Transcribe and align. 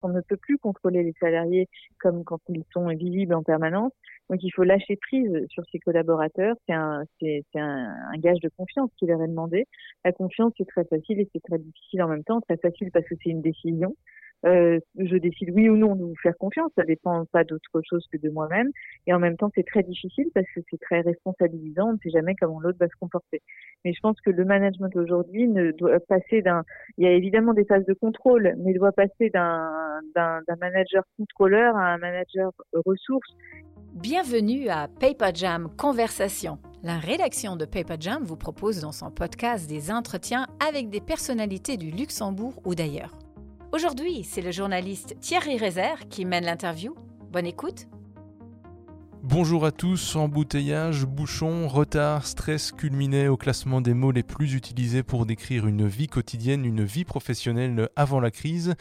qu'on 0.00 0.08
ne 0.10 0.20
peut 0.20 0.36
plus 0.36 0.58
contrôler 0.58 1.02
les 1.02 1.14
salariés 1.20 1.68
comme 1.98 2.24
quand 2.24 2.40
ils 2.48 2.64
sont 2.72 2.86
visibles 2.88 3.34
en 3.34 3.42
permanence. 3.42 3.92
Donc 4.28 4.42
il 4.42 4.50
faut 4.50 4.62
lâcher 4.62 4.96
prise 4.96 5.46
sur 5.48 5.64
ses 5.72 5.78
collaborateurs. 5.78 6.56
C'est 6.66 6.74
un, 6.74 7.04
un, 7.54 8.18
gage 8.18 8.40
de 8.40 8.50
confiance 8.56 8.90
qui 8.96 9.06
leur 9.06 9.22
est 9.22 9.28
demandé. 9.28 9.66
La 10.04 10.12
confiance, 10.12 10.52
c'est 10.56 10.66
très 10.66 10.84
facile 10.84 11.20
et 11.20 11.28
c'est 11.32 11.42
très 11.42 11.58
difficile 11.58 12.02
en 12.02 12.08
même 12.08 12.24
temps. 12.24 12.40
Très 12.42 12.56
facile 12.56 12.90
parce 12.92 13.06
que 13.06 13.14
c'est 13.22 13.30
une 13.30 13.42
décision 13.42 13.94
euh, 14.46 14.80
je 14.98 15.16
décide 15.16 15.50
oui 15.54 15.68
ou 15.68 15.76
non 15.76 15.94
de 15.94 16.02
vous 16.02 16.16
faire 16.22 16.36
confiance. 16.38 16.70
Ça 16.76 16.84
dépend 16.84 17.24
pas 17.26 17.44
d'autre 17.44 17.80
chose 17.88 18.06
que 18.12 18.16
de 18.16 18.30
moi-même. 18.30 18.70
Et 19.06 19.12
en 19.12 19.18
même 19.18 19.36
temps, 19.36 19.50
c'est 19.54 19.66
très 19.66 19.82
difficile 19.82 20.28
parce 20.34 20.46
que 20.54 20.60
c'est 20.70 20.80
très 20.80 21.00
responsabilisant. 21.00 21.90
On 21.90 21.92
ne 21.92 21.98
sait 22.02 22.10
jamais 22.10 22.34
comment 22.34 22.60
l'autre 22.60 22.78
va 22.78 22.88
se 22.88 22.96
comporter. 22.98 23.42
Mais 23.84 23.92
je 23.92 24.00
pense 24.00 24.20
que 24.20 24.30
le 24.30 24.44
management 24.44 24.94
aujourd'hui 24.96 25.46
ne 25.46 25.72
doit 25.72 26.00
passer 26.00 26.42
d'un. 26.42 26.64
Il 26.96 27.04
y 27.04 27.08
a 27.08 27.12
évidemment 27.12 27.54
des 27.54 27.64
phases 27.64 27.84
de 27.84 27.94
contrôle, 27.94 28.54
mais 28.58 28.72
doit 28.72 28.92
passer 28.92 29.30
d'un 29.30 30.00
d'un 30.14 30.56
manager 30.60 31.04
contrôleur 31.18 31.76
à 31.76 31.92
un 31.94 31.98
manager 31.98 32.50
ressource. 32.72 33.28
Bienvenue 33.94 34.68
à 34.68 34.88
Paper 34.88 35.30
Jam 35.34 35.68
Conversation. 35.76 36.58
La 36.82 36.98
rédaction 36.98 37.56
de 37.56 37.64
Paper 37.64 37.96
Jam 37.98 38.22
vous 38.22 38.36
propose 38.36 38.80
dans 38.80 38.92
son 38.92 39.10
podcast 39.10 39.68
des 39.68 39.90
entretiens 39.90 40.46
avec 40.66 40.88
des 40.88 41.00
personnalités 41.00 41.76
du 41.76 41.90
Luxembourg 41.90 42.62
ou 42.64 42.74
d'ailleurs. 42.74 43.19
Aujourd'hui, 43.72 44.24
c'est 44.24 44.42
le 44.42 44.50
journaliste 44.50 45.14
Thierry 45.20 45.56
Rézère 45.56 46.08
qui 46.08 46.24
mène 46.24 46.44
l'interview. 46.44 46.96
Bonne 47.30 47.46
écoute. 47.46 47.86
Bonjour 49.22 49.64
à 49.64 49.70
tous, 49.70 50.16
embouteillage, 50.16 51.04
bouchon, 51.04 51.68
retard, 51.68 52.26
stress 52.26 52.72
culminaient 52.72 53.28
au 53.28 53.36
classement 53.36 53.80
des 53.80 53.94
mots 53.94 54.10
les 54.10 54.24
plus 54.24 54.54
utilisés 54.54 55.04
pour 55.04 55.24
décrire 55.24 55.68
une 55.68 55.86
vie 55.86 56.08
quotidienne, 56.08 56.64
une 56.64 56.82
vie 56.82 57.04
professionnelle 57.04 57.90
avant 57.94 58.18
la 58.18 58.32
crise. 58.32 58.74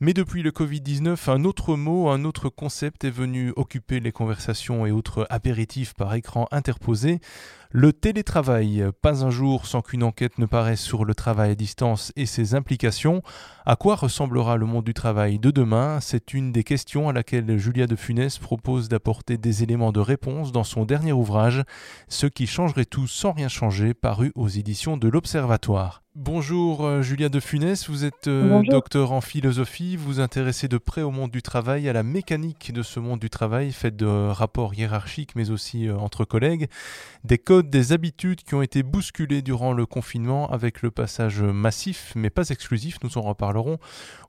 Mais 0.00 0.14
depuis 0.14 0.42
le 0.42 0.52
Covid-19, 0.52 1.28
un 1.30 1.44
autre 1.44 1.76
mot, 1.76 2.08
un 2.08 2.24
autre 2.24 2.48
concept 2.48 3.04
est 3.04 3.10
venu 3.10 3.52
occuper 3.56 4.00
les 4.00 4.12
conversations 4.12 4.86
et 4.86 4.90
autres 4.90 5.26
apéritifs 5.28 5.92
par 5.92 6.14
écran 6.14 6.46
interposé. 6.50 7.18
Le 7.72 7.92
télétravail, 7.92 8.84
pas 9.00 9.24
un 9.24 9.30
jour 9.30 9.64
sans 9.64 9.80
qu'une 9.80 10.02
enquête 10.02 10.38
ne 10.38 10.46
paraisse 10.46 10.80
sur 10.80 11.04
le 11.04 11.14
travail 11.14 11.52
à 11.52 11.54
distance 11.54 12.12
et 12.16 12.26
ses 12.26 12.56
implications. 12.56 13.22
À 13.64 13.76
quoi 13.76 13.94
ressemblera 13.94 14.56
le 14.56 14.66
monde 14.66 14.84
du 14.84 14.92
travail 14.92 15.38
de 15.38 15.52
demain? 15.52 16.00
C'est 16.00 16.34
une 16.34 16.50
des 16.50 16.64
questions 16.64 17.08
à 17.08 17.12
laquelle 17.12 17.58
Julia 17.58 17.86
de 17.86 17.94
Funès 17.94 18.38
propose 18.38 18.88
d'apporter 18.88 19.38
des 19.38 19.62
éléments 19.62 19.92
de 19.92 20.00
réponse 20.00 20.50
dans 20.50 20.64
son 20.64 20.84
dernier 20.84 21.12
ouvrage, 21.12 21.62
Ce 22.08 22.26
qui 22.26 22.48
changerait 22.48 22.86
tout 22.86 23.06
sans 23.06 23.30
rien 23.30 23.46
changer, 23.46 23.94
paru 23.94 24.32
aux 24.34 24.48
éditions 24.48 24.96
de 24.96 25.08
l'Observatoire. 25.08 26.02
Bonjour 26.16 26.84
euh, 26.84 27.02
Julia 27.02 27.28
de 27.28 27.38
Funès, 27.38 27.88
vous 27.88 28.04
êtes 28.04 28.26
euh, 28.26 28.62
docteur 28.64 29.12
en 29.12 29.20
philosophie, 29.20 29.94
vous 29.94 30.18
intéressez 30.18 30.66
de 30.66 30.76
près 30.76 31.02
au 31.02 31.12
monde 31.12 31.30
du 31.30 31.40
travail, 31.40 31.88
à 31.88 31.92
la 31.92 32.02
mécanique 32.02 32.72
de 32.72 32.82
ce 32.82 32.98
monde 32.98 33.20
du 33.20 33.30
travail, 33.30 33.70
fait 33.70 33.94
de 33.94 34.06
rapports 34.06 34.74
hiérarchiques 34.74 35.36
mais 35.36 35.50
aussi 35.50 35.86
euh, 35.86 35.96
entre 35.96 36.24
collègues, 36.24 36.68
des 37.22 37.38
codes, 37.38 37.70
des 37.70 37.92
habitudes 37.92 38.42
qui 38.42 38.56
ont 38.56 38.62
été 38.62 38.82
bousculés 38.82 39.40
durant 39.40 39.72
le 39.72 39.86
confinement 39.86 40.50
avec 40.50 40.82
le 40.82 40.90
passage 40.90 41.42
massif 41.42 42.12
mais 42.16 42.28
pas 42.28 42.48
exclusif, 42.48 42.98
nous 43.04 43.16
en 43.16 43.22
reparlerons, 43.22 43.78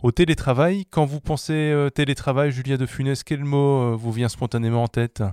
au 0.03 0.11
télétravail. 0.11 0.85
Quand 0.85 1.05
vous 1.05 1.19
pensez 1.19 1.75
télétravail, 1.95 2.51
Julia 2.51 2.77
de 2.77 2.85
Funès, 2.85 3.23
quel 3.23 3.43
mot 3.43 3.97
vous 3.97 4.11
vient 4.11 4.29
spontanément 4.29 4.83
en 4.83 4.87
tête? 4.87 5.23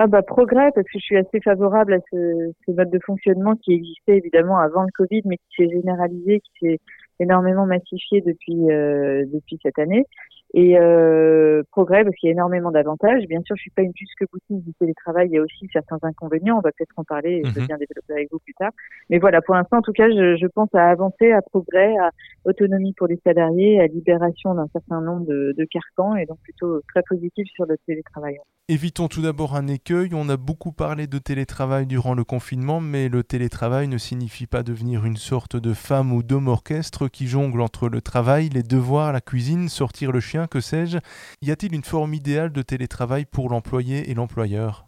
Ah 0.00 0.06
bah 0.06 0.22
progrès 0.22 0.70
parce 0.76 0.86
que 0.86 0.98
je 1.00 1.04
suis 1.04 1.16
assez 1.16 1.40
favorable 1.40 1.94
à 1.94 1.98
ce, 2.12 2.52
ce 2.64 2.70
mode 2.70 2.88
de 2.88 3.00
fonctionnement 3.04 3.56
qui 3.56 3.72
existait 3.72 4.16
évidemment 4.16 4.58
avant 4.60 4.82
le 4.82 4.92
Covid 4.96 5.22
mais 5.24 5.38
qui 5.38 5.56
s'est 5.56 5.70
généralisé, 5.70 6.38
qui 6.38 6.52
s'est 6.60 6.78
énormément 7.18 7.66
massifié 7.66 8.20
depuis 8.20 8.70
euh, 8.70 9.24
depuis 9.32 9.58
cette 9.60 9.76
année 9.80 10.06
et 10.54 10.78
euh, 10.78 11.64
progrès 11.72 12.04
parce 12.04 12.14
qu'il 12.14 12.28
y 12.28 12.30
a 12.30 12.32
énormément 12.32 12.70
d'avantages. 12.70 13.24
Bien 13.26 13.42
sûr, 13.42 13.56
je 13.56 13.62
suis 13.62 13.70
pas 13.72 13.82
une 13.82 13.92
jusque 13.96 14.24
boutine 14.32 14.60
du 14.60 14.72
télétravail, 14.74 15.28
il 15.28 15.34
y 15.34 15.38
a 15.38 15.42
aussi 15.42 15.68
certains 15.72 15.98
inconvénients. 16.02 16.58
On 16.58 16.60
va 16.60 16.70
peut-être 16.70 16.96
en 16.96 17.04
parler 17.04 17.42
et 17.42 17.42
je 17.44 17.52
vais 17.54 17.62
mhm. 17.62 17.66
bien 17.66 17.76
développer 17.76 18.12
avec 18.12 18.28
vous 18.30 18.38
plus 18.38 18.54
tard. 18.54 18.70
Mais 19.10 19.18
voilà, 19.18 19.42
pour 19.42 19.56
l'instant, 19.56 19.78
en 19.78 19.82
tout 19.82 19.92
cas, 19.92 20.08
je, 20.08 20.36
je, 20.36 20.46
pense 20.46 20.72
à 20.74 20.90
avancer, 20.90 21.32
à 21.32 21.42
progrès, 21.42 21.96
à 21.98 22.12
autonomie 22.44 22.94
pour 22.94 23.08
les 23.08 23.20
salariés, 23.24 23.80
à 23.80 23.88
libération 23.88 24.54
d'un 24.54 24.68
certain 24.72 25.00
nombre 25.00 25.26
de, 25.26 25.54
de 25.58 25.64
carcans 25.64 26.14
et 26.14 26.24
donc 26.24 26.38
plutôt 26.44 26.80
très 26.94 27.02
positif 27.02 27.46
sur 27.54 27.66
le 27.66 27.76
télétravail. 27.86 28.38
Évitons 28.70 29.08
tout 29.08 29.22
d'abord 29.22 29.56
un 29.56 29.66
écueil. 29.66 30.10
On 30.12 30.28
a 30.28 30.36
beaucoup 30.36 30.72
parlé 30.72 31.06
de 31.06 31.16
télétravail 31.16 31.86
durant 31.86 32.12
le 32.12 32.22
confinement, 32.22 32.82
mais 32.82 33.08
le 33.08 33.22
télétravail 33.22 33.88
ne 33.88 33.96
signifie 33.96 34.46
pas 34.46 34.62
devenir 34.62 35.06
une 35.06 35.16
sorte 35.16 35.56
de 35.56 35.72
femme 35.72 36.12
ou 36.12 36.22
d'homme 36.22 36.48
orchestre 36.48 37.08
qui 37.08 37.28
jongle 37.28 37.62
entre 37.62 37.88
le 37.88 38.02
travail, 38.02 38.50
les 38.50 38.62
devoirs, 38.62 39.14
la 39.14 39.22
cuisine, 39.22 39.70
sortir 39.70 40.12
le 40.12 40.20
chien 40.20 40.46
que 40.46 40.60
sais-je. 40.60 40.98
Y 41.40 41.50
a-t-il 41.50 41.74
une 41.74 41.82
forme 41.82 42.12
idéale 42.12 42.52
de 42.52 42.60
télétravail 42.60 43.24
pour 43.24 43.48
l'employé 43.48 44.10
et 44.10 44.12
l'employeur? 44.12 44.86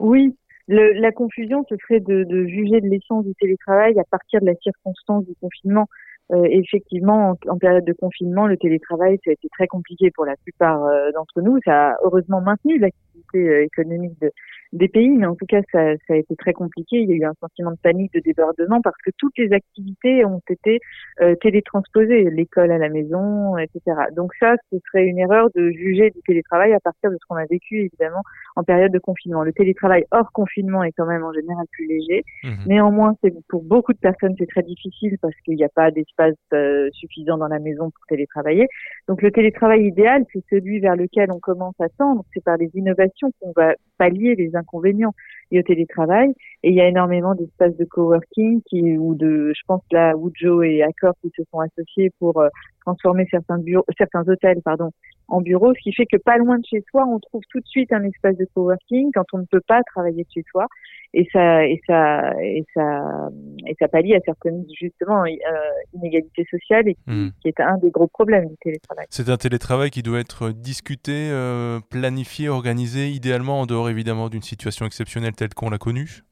Oui, 0.00 0.36
la 0.66 1.12
confusion, 1.12 1.64
ce 1.68 1.76
serait 1.76 2.00
de, 2.00 2.46
juger 2.48 2.80
de 2.80 2.88
l'essence 2.88 3.24
du 3.24 3.34
télétravail 3.36 3.96
à 3.96 4.04
partir 4.10 4.40
de 4.40 4.46
la 4.46 4.56
circonstance 4.56 5.24
du 5.24 5.36
confinement. 5.40 5.88
Euh, 6.32 6.44
effectivement, 6.50 7.36
en, 7.48 7.58
période 7.58 7.84
de 7.84 7.92
confinement, 7.92 8.46
le 8.46 8.56
télétravail, 8.56 9.18
ça 9.24 9.30
a 9.30 9.34
été 9.34 9.48
très 9.50 9.66
compliqué 9.66 10.10
pour 10.10 10.24
la 10.24 10.36
plupart 10.36 10.82
euh, 10.84 11.10
d'entre 11.12 11.42
nous. 11.42 11.58
Ça 11.64 11.90
a 11.90 11.96
heureusement 12.02 12.40
maintenu 12.40 12.78
l'activité 12.78 13.38
euh, 13.38 13.64
économique 13.64 14.18
de, 14.22 14.30
des 14.74 14.88
pays, 14.88 15.08
mais 15.08 15.26
en 15.26 15.36
tout 15.36 15.46
cas, 15.46 15.60
ça, 15.72 15.94
ça, 16.06 16.14
a 16.14 16.16
été 16.16 16.34
très 16.36 16.52
compliqué. 16.52 16.96
Il 16.96 17.08
y 17.08 17.12
a 17.12 17.16
eu 17.16 17.24
un 17.24 17.34
sentiment 17.40 17.70
de 17.70 17.76
panique, 17.82 18.12
de 18.12 18.20
débordement, 18.20 18.80
parce 18.82 18.96
que 19.04 19.10
toutes 19.16 19.36
les 19.38 19.52
activités 19.52 20.24
ont 20.24 20.40
été 20.50 20.80
euh, 21.22 21.36
télétransposées, 21.36 22.28
l'école 22.30 22.72
à 22.72 22.78
la 22.78 22.88
maison, 22.88 23.56
etc. 23.56 23.96
Donc 24.16 24.32
ça, 24.40 24.56
ce 24.72 24.78
serait 24.86 25.06
une 25.06 25.18
erreur 25.18 25.48
de 25.54 25.70
juger 25.70 26.10
du 26.10 26.20
télétravail 26.26 26.72
à 26.72 26.80
partir 26.80 27.10
de 27.10 27.16
ce 27.16 27.26
qu'on 27.28 27.36
a 27.36 27.46
vécu, 27.46 27.82
évidemment, 27.82 28.22
en 28.56 28.64
période 28.64 28.92
de 28.92 28.98
confinement. 28.98 29.44
Le 29.44 29.52
télétravail 29.52 30.04
hors 30.10 30.32
confinement 30.32 30.82
est 30.82 30.92
quand 30.92 31.06
même 31.06 31.22
en 31.22 31.32
général 31.32 31.66
plus 31.70 31.86
léger. 31.86 32.24
Mmh. 32.42 32.48
Néanmoins, 32.66 33.16
c'est 33.22 33.32
pour 33.48 33.62
beaucoup 33.62 33.92
de 33.92 33.98
personnes, 33.98 34.34
c'est 34.38 34.48
très 34.48 34.62
difficile 34.62 35.16
parce 35.22 35.34
qu'il 35.44 35.54
n'y 35.54 35.64
a 35.64 35.68
pas 35.68 35.92
d'espace 35.92 36.34
euh, 36.52 36.90
suffisant 36.92 37.38
dans 37.38 37.48
la 37.48 37.60
maison 37.60 37.90
pour 37.90 38.06
télétravailler. 38.08 38.66
Donc 39.06 39.22
le 39.22 39.30
télétravail 39.30 39.86
idéal, 39.86 40.24
c'est 40.32 40.44
celui 40.50 40.80
vers 40.80 40.96
lequel 40.96 41.30
on 41.30 41.38
commence 41.38 41.74
à 41.80 41.88
tendre. 41.90 42.24
C'est 42.34 42.42
par 42.42 42.56
les 42.56 42.70
innovations 42.74 43.30
qu'on 43.40 43.52
va 43.54 43.74
pallier 43.98 44.34
les 44.34 44.54
inconvénients 44.56 45.14
au 45.58 45.62
télétravail. 45.62 46.34
Et 46.62 46.70
il 46.70 46.74
y 46.74 46.80
a 46.80 46.88
énormément 46.88 47.34
d'espaces 47.34 47.76
de 47.76 47.84
coworking 47.84 48.62
qui, 48.66 48.96
ou 48.98 49.14
de, 49.14 49.52
je 49.54 49.62
pense 49.66 49.82
là, 49.90 50.16
Woodjo 50.16 50.62
et 50.62 50.82
Accor 50.82 51.14
qui 51.22 51.30
se 51.36 51.42
sont 51.50 51.60
associés 51.60 52.10
pour 52.18 52.40
euh, 52.40 52.48
transformer 52.82 53.26
certains 53.30 53.58
bureaux, 53.58 53.84
certains 53.98 54.26
hôtels, 54.28 54.60
pardon, 54.62 54.90
en 55.28 55.40
bureaux, 55.40 55.74
ce 55.74 55.80
qui 55.80 55.92
fait 55.92 56.06
que 56.06 56.16
pas 56.16 56.36
loin 56.36 56.58
de 56.58 56.64
chez 56.66 56.84
soi, 56.90 57.04
on 57.06 57.18
trouve 57.18 57.42
tout 57.50 57.60
de 57.60 57.66
suite 57.66 57.92
un 57.92 58.04
espace 58.04 58.36
de 58.36 58.46
coworking 58.54 59.10
quand 59.12 59.24
on 59.32 59.38
ne 59.38 59.44
peut 59.44 59.62
pas 59.66 59.82
travailler 59.84 60.24
de 60.24 60.28
chez 60.32 60.44
soi, 60.50 60.66
et 61.14 61.26
ça, 61.32 61.64
et 61.64 61.80
ça, 61.86 62.32
et 62.42 62.64
ça, 62.74 63.30
et 63.66 63.74
ça 63.78 63.88
pallie 63.88 64.14
à 64.14 64.20
certaines 64.24 64.64
justement 64.78 65.22
euh, 65.22 65.28
inégalités 65.94 66.44
sociales 66.50 66.88
et 66.88 66.96
hmm. 67.06 67.28
qui, 67.40 67.48
est 67.48 67.60
un 67.60 67.78
des 67.78 67.90
gros 67.90 68.08
problèmes 68.08 68.48
du 68.48 68.56
télétravail. 68.60 69.06
C'est 69.10 69.28
un 69.28 69.36
télétravail 69.36 69.90
qui 69.90 70.02
doit 70.02 70.20
être 70.20 70.50
discuté, 70.50 71.30
euh, 71.30 71.80
planifié, 71.90 72.48
organisé, 72.48 73.08
idéalement 73.08 73.60
en 73.60 73.66
dehors 73.66 73.88
évidemment 73.88 74.28
d'une 74.28 74.42
situation 74.42 74.86
exceptionnelle 74.86 75.34
telle 75.34 75.54
qu'on 75.54 75.70
l'a 75.70 75.78
connue? 75.78 76.24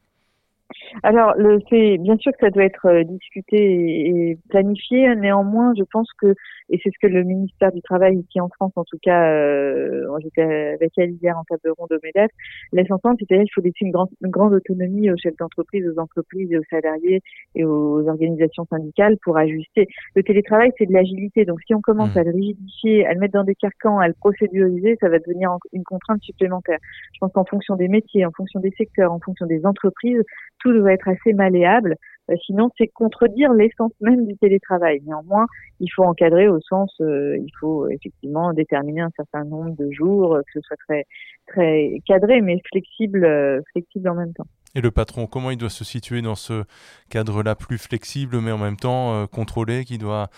Alors, 1.02 1.34
c'est 1.70 1.98
bien 1.98 2.16
sûr 2.18 2.32
que 2.32 2.38
ça 2.40 2.50
doit 2.50 2.64
être 2.64 2.86
euh, 2.86 3.04
discuté 3.04 3.56
et, 3.56 4.38
planifié. 4.50 5.14
Néanmoins, 5.16 5.72
je 5.76 5.84
pense 5.84 6.08
que, 6.20 6.34
et 6.68 6.80
c'est 6.82 6.90
ce 6.90 6.98
que 7.00 7.06
le 7.06 7.24
ministère 7.24 7.72
du 7.72 7.80
Travail 7.82 8.18
ici 8.18 8.40
en 8.40 8.48
France, 8.48 8.72
en 8.76 8.84
tout 8.84 8.98
cas, 9.02 9.32
euh, 9.32 10.06
j'étais 10.22 10.42
avec 10.42 10.92
elle 10.96 11.12
hier 11.22 11.36
en 11.36 11.44
table 11.44 11.72
ronde 11.78 11.92
au 11.92 11.98
MEDEF, 12.02 12.30
laisse 12.72 12.90
entendre, 12.90 13.16
c'est-à-dire 13.18 13.44
qu'il 13.44 13.54
faut 13.54 13.60
laisser 13.62 13.82
une 13.82 13.90
grande, 13.90 14.10
une 14.22 14.30
grande 14.30 14.52
autonomie 14.54 15.10
aux 15.10 15.16
chefs 15.16 15.36
d'entreprise, 15.36 15.86
aux 15.88 15.98
entreprises 16.00 16.52
et 16.52 16.58
aux 16.58 16.64
salariés 16.70 17.20
et 17.54 17.64
aux 17.64 18.06
organisations 18.08 18.66
syndicales 18.66 19.16
pour 19.24 19.36
ajuster. 19.38 19.88
Le 20.14 20.22
télétravail, 20.22 20.72
c'est 20.78 20.86
de 20.86 20.92
l'agilité. 20.92 21.44
Donc, 21.44 21.60
si 21.66 21.74
on 21.74 21.80
commence 21.80 22.14
mmh. 22.14 22.18
à 22.18 22.24
le 22.24 22.30
rigidifier, 22.32 23.06
à 23.06 23.14
le 23.14 23.20
mettre 23.20 23.34
dans 23.34 23.44
des 23.44 23.54
carcans, 23.54 23.98
à 23.98 24.08
le 24.08 24.14
procéduriser, 24.14 24.96
ça 25.00 25.08
va 25.08 25.18
devenir 25.18 25.56
une 25.72 25.84
contrainte 25.84 26.22
supplémentaire. 26.22 26.78
Je 27.14 27.18
pense 27.18 27.32
qu'en 27.32 27.44
fonction 27.44 27.76
des 27.76 27.88
métiers, 27.88 28.26
en 28.26 28.32
fonction 28.32 28.60
des 28.60 28.72
secteurs, 28.76 29.12
en 29.12 29.20
fonction 29.20 29.46
des 29.46 29.64
entreprises, 29.64 30.22
tout 30.60 30.81
doit 30.82 30.92
être 30.92 31.08
assez 31.08 31.32
malléable. 31.32 31.96
Euh, 32.30 32.36
sinon, 32.46 32.70
c'est 32.78 32.88
contredire 32.88 33.52
l'essence 33.52 33.92
même 34.00 34.26
du 34.26 34.36
télétravail. 34.36 35.00
Néanmoins, 35.06 35.46
il 35.80 35.88
faut 35.88 36.04
encadrer 36.04 36.48
au 36.48 36.60
sens, 36.60 36.92
euh, 37.00 37.36
il 37.36 37.50
faut 37.58 37.88
effectivement 37.88 38.52
déterminer 38.52 39.00
un 39.00 39.10
certain 39.16 39.44
nombre 39.44 39.76
de 39.76 39.90
jours, 39.90 40.38
que 40.46 40.60
ce 40.60 40.60
soit 40.60 40.76
très 40.88 41.04
très 41.48 41.98
cadré, 42.06 42.40
mais 42.40 42.60
flexible, 42.70 43.24
euh, 43.24 43.60
flexible 43.72 44.08
en 44.08 44.14
même 44.14 44.32
temps. 44.32 44.46
Et 44.74 44.80
le 44.80 44.90
patron, 44.90 45.26
comment 45.26 45.50
il 45.50 45.58
doit 45.58 45.68
se 45.68 45.84
situer 45.84 46.22
dans 46.22 46.34
ce 46.34 46.64
cadre-là 47.10 47.54
plus 47.54 47.76
flexible, 47.76 48.40
mais 48.40 48.52
en 48.52 48.58
même 48.58 48.76
temps 48.76 49.14
euh, 49.14 49.26
contrôlé, 49.26 49.84
qui 49.84 49.98
doit, 49.98 50.28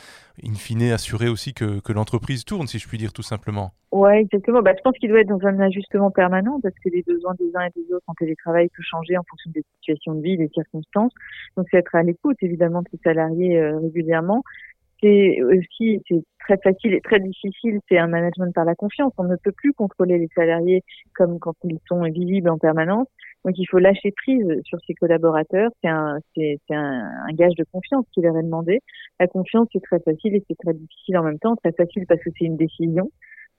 in 0.45 0.55
fine, 0.55 0.91
assurer 0.91 1.29
aussi 1.29 1.55
que, 1.55 1.81
l'entreprise 1.93 2.45
tourne, 2.45 2.67
si 2.67 2.81
je 2.81 2.89
puis 2.89 2.99
dire 2.99 3.13
tout 3.13 3.23
simplement? 3.23 3.71
Oui, 3.93 4.13
exactement. 4.15 4.61
Bah, 4.61 4.73
je 4.77 4.83
pense 4.83 4.99
qu'il 4.99 5.09
doit 5.09 5.21
être 5.21 5.29
dans 5.29 5.47
un 5.47 5.61
ajustement 5.61 6.11
permanent 6.11 6.59
parce 6.61 6.75
que 6.83 6.89
les 6.89 7.03
besoins 7.03 7.35
des 7.39 7.55
uns 7.55 7.67
et 7.67 7.71
des 7.77 7.95
autres 7.95 8.05
en 8.09 8.15
télétravail 8.15 8.69
peuvent 8.77 8.85
changer 8.85 9.17
en 9.17 9.23
fonction 9.23 9.53
des 9.53 9.63
situations 9.77 10.15
de 10.15 10.23
vie, 10.23 10.37
des 10.37 10.51
circonstances. 10.53 11.13
Donc, 11.57 11.69
c'est 11.71 11.77
être 11.77 11.95
à 11.95 12.03
l'écoute, 12.03 12.37
évidemment, 12.41 12.83
de 12.83 12.89
ses 12.91 13.01
salariés 13.05 13.57
euh, 13.57 13.79
régulièrement 13.79 14.43
c'est 15.05 15.43
aussi 15.43 16.01
c'est 16.09 16.25
très 16.39 16.57
facile 16.59 16.95
et 16.95 17.01
très 17.01 17.21
difficile, 17.21 17.81
c'est 17.89 17.99
un 17.99 18.07
management 18.07 18.55
par 18.55 18.65
la 18.65 18.75
confiance. 18.75 19.13
On 19.19 19.25
ne 19.25 19.37
peut 19.37 19.53
plus 19.53 19.75
contrôler 19.75 20.19
les 20.19 20.29
salariés 20.35 20.83
comme 21.15 21.39
quand 21.39 21.55
ils 21.65 21.79
sont 21.89 22.03
visibles 22.05 22.49
en 22.49 22.59
permanence. 22.59 23.09
Donc 23.45 23.55
il 23.59 23.67
faut 23.67 23.79
lâcher 23.79 24.13
prise 24.13 24.47
sur 24.65 24.79
ses 24.87 24.95
collaborateurs. 24.95 25.71
C'est 25.83 25.89
un, 25.89 26.19
un, 26.71 27.11
un, 27.29 27.33
gage 27.35 27.55
de 27.57 27.65
confiance 27.71 28.07
qui 28.13 28.23
leur 28.23 28.37
est 28.39 28.43
demandé. 28.43 28.81
La 29.21 29.27
confiance, 29.27 29.69
c'est 29.73 29.83
très 29.83 30.01
facile 30.01 30.35
et 30.35 30.45
c'est 30.49 30.57
très 30.57 30.75
difficile 30.75 31.19
en 31.19 31.25
même 31.25 31.39
temps. 31.39 31.55
Très 31.57 31.73
facile 31.73 32.05
parce 32.09 32.23
que 32.23 32.31
c'est 32.39 32.47
une 32.47 32.57
décision. 32.57 33.11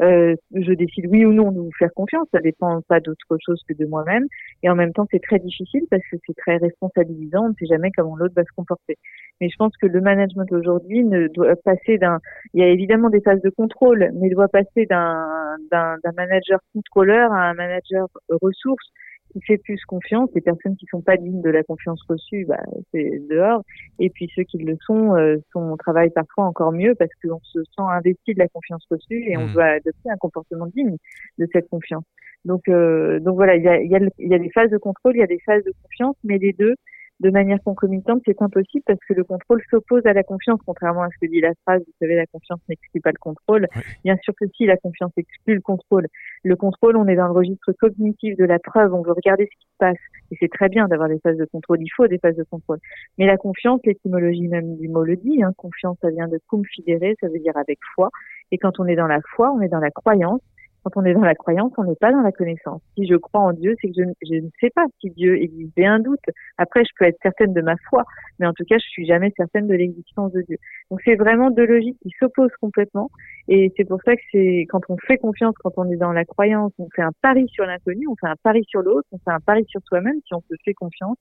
Euh, 0.02 0.36
je 0.54 0.74
décide 0.74 1.08
oui 1.08 1.26
ou 1.26 1.32
non 1.32 1.52
de 1.52 1.60
vous 1.60 1.72
faire 1.80 1.94
confiance, 1.96 2.28
ça 2.34 2.42
dépend 2.42 2.82
pas 2.82 3.00
d'autre 3.00 3.38
chose 3.46 3.62
que 3.68 3.74
de 3.74 3.86
moi-même. 3.86 4.26
Et 4.62 4.70
en 4.70 4.76
même 4.76 4.92
temps, 4.92 5.08
c'est 5.10 5.22
très 5.22 5.40
difficile 5.40 5.84
parce 5.90 6.04
que 6.12 6.18
c'est 6.26 6.36
très 6.36 6.58
responsabilisant. 6.58 7.46
On 7.46 7.50
ne 7.50 7.54
sait 7.54 7.66
jamais 7.66 7.92
comment 7.96 8.16
l'autre 8.18 8.34
va 8.36 8.44
se 8.44 8.52
comporter. 8.56 8.98
Mais 9.40 9.50
je 9.50 9.56
pense 9.58 9.76
que 9.78 9.88
le 9.88 10.02
management 10.02 10.52
aujourd'hui 10.52 11.04
ne 11.04 11.28
doit 11.30 11.56
passer 11.64 11.98
d'un. 11.98 12.20
Il 12.54 12.62
y 12.62 12.64
a 12.64 12.70
évidemment 12.70 13.10
des 13.10 13.22
phases 13.22 13.42
de 13.42 13.50
contrôle, 13.50 14.10
mais 14.16 14.30
doit 14.30 14.50
passer 14.50 14.86
d'un 14.86 15.56
d'un 15.72 15.98
manager 16.18 16.60
contrôleur 16.74 17.32
à 17.32 17.50
un 17.50 17.54
manager 17.54 18.08
ressource 18.30 18.92
qui 19.36 19.42
fait 19.42 19.58
plus 19.58 19.84
confiance, 19.86 20.30
les 20.34 20.42
personnes 20.42 20.78
qui 20.78 20.86
sont 20.86 21.02
pas 21.02 21.18
dignes 21.18 21.42
de 21.42 21.50
la 21.50 21.62
confiance 21.64 22.02
reçue, 22.08 22.46
bah, 22.46 22.64
c'est 22.94 23.22
dehors. 23.30 23.64
Et 24.00 24.10
puis 24.10 24.32
ceux 24.34 24.44
qui 24.44 24.60
le 24.60 24.78
sont, 24.86 25.14
euh, 25.16 25.38
sont 25.52 25.76
travaillent 25.76 26.12
parfois 26.12 26.46
encore 26.46 26.72
mieux 26.72 26.96
parce 26.96 27.12
qu'on 27.22 27.42
se 27.44 27.60
sent 27.64 27.82
investi 27.82 28.34
de 28.34 28.40
la 28.40 28.48
confiance 28.48 28.86
reçue 28.90 29.30
et 29.30 29.36
on 29.38 29.48
mmh. 29.48 29.54
doit 29.54 29.66
adopter 29.66 30.10
un 30.10 30.18
comportement 30.18 30.68
digne 30.68 30.96
de 31.38 31.48
cette 31.52 31.68
confiance. 31.68 32.06
Donc, 32.46 32.70
euh, 32.70 33.20
donc 33.20 33.36
voilà, 33.36 33.56
il 33.56 33.64
y 33.64 33.68
a, 33.68 33.82
y, 33.82 33.96
a, 33.96 34.00
il 34.20 34.30
y 34.30 34.36
a 34.36 34.40
des 34.40 34.52
phases 34.52 34.70
de 34.70 34.78
contrôle, 34.78 35.16
il 35.16 35.20
y 35.20 35.24
a 35.24 35.28
des 35.28 35.42
phases 35.46 35.64
de 35.66 35.74
confiance, 35.84 36.16
mais 36.24 36.38
les 36.38 36.54
deux 36.54 36.76
de 37.22 37.30
manière 37.30 37.60
concomitante, 37.64 38.22
c'est 38.26 38.42
impossible 38.42 38.84
parce 38.86 39.00
que 39.08 39.14
le 39.14 39.24
contrôle 39.24 39.62
s'oppose 39.70 40.06
à 40.06 40.14
la 40.14 40.24
confiance, 40.24 40.60
contrairement 40.66 41.04
à 41.04 41.10
ce 41.10 41.26
que 41.26 41.32
dit 41.32 41.40
la 41.40 41.54
phrase, 41.64 41.82
vous 41.86 41.94
savez, 42.00 42.16
la 42.16 42.26
confiance 42.26 42.60
n'exclut 42.68 43.00
pas 43.00 43.12
le 43.12 43.20
contrôle. 43.20 43.68
Bien 44.04 44.18
sûr 44.18 44.34
que 44.40 44.46
si, 44.56 44.66
la 44.66 44.78
confiance 44.78 45.12
exclut 45.16 45.56
le 45.56 45.62
contrôle. 45.62 46.08
Le 46.44 46.56
contrôle, 46.56 46.98
on 46.98 47.08
est 47.08 47.16
dans 47.16 47.28
le 47.28 47.34
registre 47.34 47.72
cognitif 47.80 48.36
de 48.38 48.46
la 48.46 48.60
preuve, 48.60 48.94
on 48.94 49.02
veut 49.02 49.14
regarder 49.14 49.46
ce 49.46 49.58
qui 49.60 49.66
se 49.66 49.78
passe. 49.80 49.98
Et 50.32 50.38
c'est 50.40 50.52
très 50.52 50.68
bien 50.68 50.88
d'avoir 50.88 51.08
des 51.08 51.20
phases 51.20 51.38
de 51.38 51.46
contrôle, 51.46 51.82
il 51.82 51.90
faut 51.96 52.08
des 52.08 52.20
phases 52.20 52.36
de 52.36 52.44
contrôle. 52.44 52.80
Mais 53.18 53.26
la 53.26 53.38
confiance, 53.38 53.80
l'étymologie 53.86 54.48
même 54.48 54.76
du 54.76 54.90
mot 54.90 55.04
le 55.04 55.16
dit, 55.16 55.42
hein, 55.42 55.54
confiance, 55.58 55.98
ça 56.02 56.10
vient 56.10 56.28
de 56.28 56.40
confidere, 56.48 57.14
ça 57.22 57.28
veut 57.28 57.40
dire 57.40 57.56
avec 57.56 57.80
foi. 57.96 58.10
Et 58.52 58.58
quand 58.58 58.80
on 58.80 58.86
est 58.88 58.96
dans 58.96 59.08
la 59.08 59.22
foi, 59.36 59.52
on 59.52 59.62
est 59.62 59.70
dans 59.70 59.80
la 59.80 59.92
croyance. 59.92 60.42
Quand 60.86 61.02
on 61.02 61.06
est 61.06 61.16
dans 61.16 61.22
la 61.22 61.34
croyance, 61.34 61.72
on 61.80 61.84
n'est 61.84 61.96
pas 61.96 62.12
dans 62.12 62.22
la 62.22 62.32
connaissance. 62.32 62.80
Si 62.96 63.08
je 63.08 63.16
crois 63.16 63.42
en 63.42 63.54
Dieu, 63.54 63.76
c'est 63.82 63.88
que 63.88 63.96
je, 63.98 64.36
ne 64.36 64.50
sais 64.62 64.70
pas 64.70 64.86
si 65.02 65.10
Dieu 65.10 65.36
existe. 65.36 65.72
J'ai 65.76 65.88
un 65.88 65.98
doute. 65.98 66.20
Après, 66.60 66.84
je 66.86 66.92
peux 66.96 67.06
être 67.06 67.18
certaine 67.24 67.54
de 67.54 67.62
ma 67.62 67.76
foi, 67.90 68.04
mais 68.38 68.46
en 68.46 68.54
tout 68.54 68.66
cas, 68.66 68.78
je 68.78 68.88
suis 68.88 69.04
jamais 69.08 69.34
certaine 69.36 69.66
de 69.66 69.74
l'existence 69.74 70.32
de 70.34 70.44
Dieu. 70.44 70.58
Donc, 70.92 71.02
c'est 71.04 71.16
vraiment 71.16 71.50
deux 71.50 71.66
logiques 71.66 71.98
qui 72.04 72.12
s'opposent 72.20 72.56
complètement. 72.62 73.10
Et 73.48 73.74
c'est 73.76 73.86
pour 73.86 74.00
ça 74.06 74.16
que 74.16 74.22
c'est 74.32 74.68
quand 74.70 74.82
on 74.90 74.98
fait 75.08 75.18
confiance, 75.18 75.56
quand 75.64 75.74
on 75.78 75.90
est 75.90 75.98
dans 75.98 76.12
la 76.12 76.24
croyance, 76.24 76.72
on 76.78 76.88
fait 76.96 77.02
un 77.02 77.14
pari 77.20 77.48
sur 77.48 77.66
l'inconnu, 77.66 78.06
on 78.08 78.16
fait 78.16 78.28
un 78.28 78.38
pari 78.44 78.64
sur 78.68 78.84
l'autre, 78.84 79.08
on 79.12 79.18
fait 79.18 79.32
un 79.32 79.40
pari 79.40 79.66
sur 79.68 79.82
soi-même 79.86 80.20
si 80.28 80.36
on 80.36 80.42
se 80.42 80.56
fait 80.64 80.76
confiance. 80.76 81.18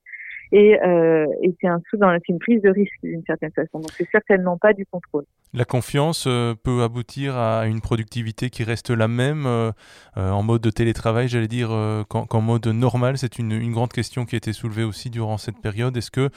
Et, 0.53 0.79
euh, 0.81 1.27
et 1.43 1.55
c'est 1.61 1.67
un 1.67 1.81
sou 1.91 1.97
dans 1.97 2.17
une 2.29 2.39
prise 2.39 2.63
de 2.63 2.71
risque 2.71 2.95
d'une 3.03 3.23
certaine 3.27 3.53
façon. 3.53 3.81
Donc 3.81 3.91
c'est 3.97 4.09
certainement 4.11 4.57
pas 4.59 4.73
du 4.73 4.87
contrôle. 4.87 5.25
La 5.53 5.65
confiance 5.65 6.27
euh, 6.27 6.55
peut 6.55 6.83
aboutir 6.83 7.37
à 7.37 7.67
une 7.67 7.81
productivité 7.81 8.51
qui 8.51 8.65
reste 8.65 8.91
la 8.91 9.09
même 9.09 9.47
euh, 9.47 9.73
en 10.17 10.43
mode 10.43 10.63
de 10.63 10.71
télétravail, 10.71 11.29
j'allais 11.29 11.49
dire, 11.49 11.69
qu'en 12.09 12.41
mode 12.41 12.67
normal? 12.67 13.19
C'est 13.19 13.39
une, 13.39 13.53
une, 13.53 13.73
grande 13.73 13.93
question 13.93 14.25
qui 14.25 14.37
a 14.37 14.39
été 14.39 14.53
soulevée 14.53 14.85
aussi 14.85 15.11
durant 15.11 15.39
cette 15.39 15.61
période. 15.61 15.97
Est-ce 15.97 16.11
que 16.11 16.31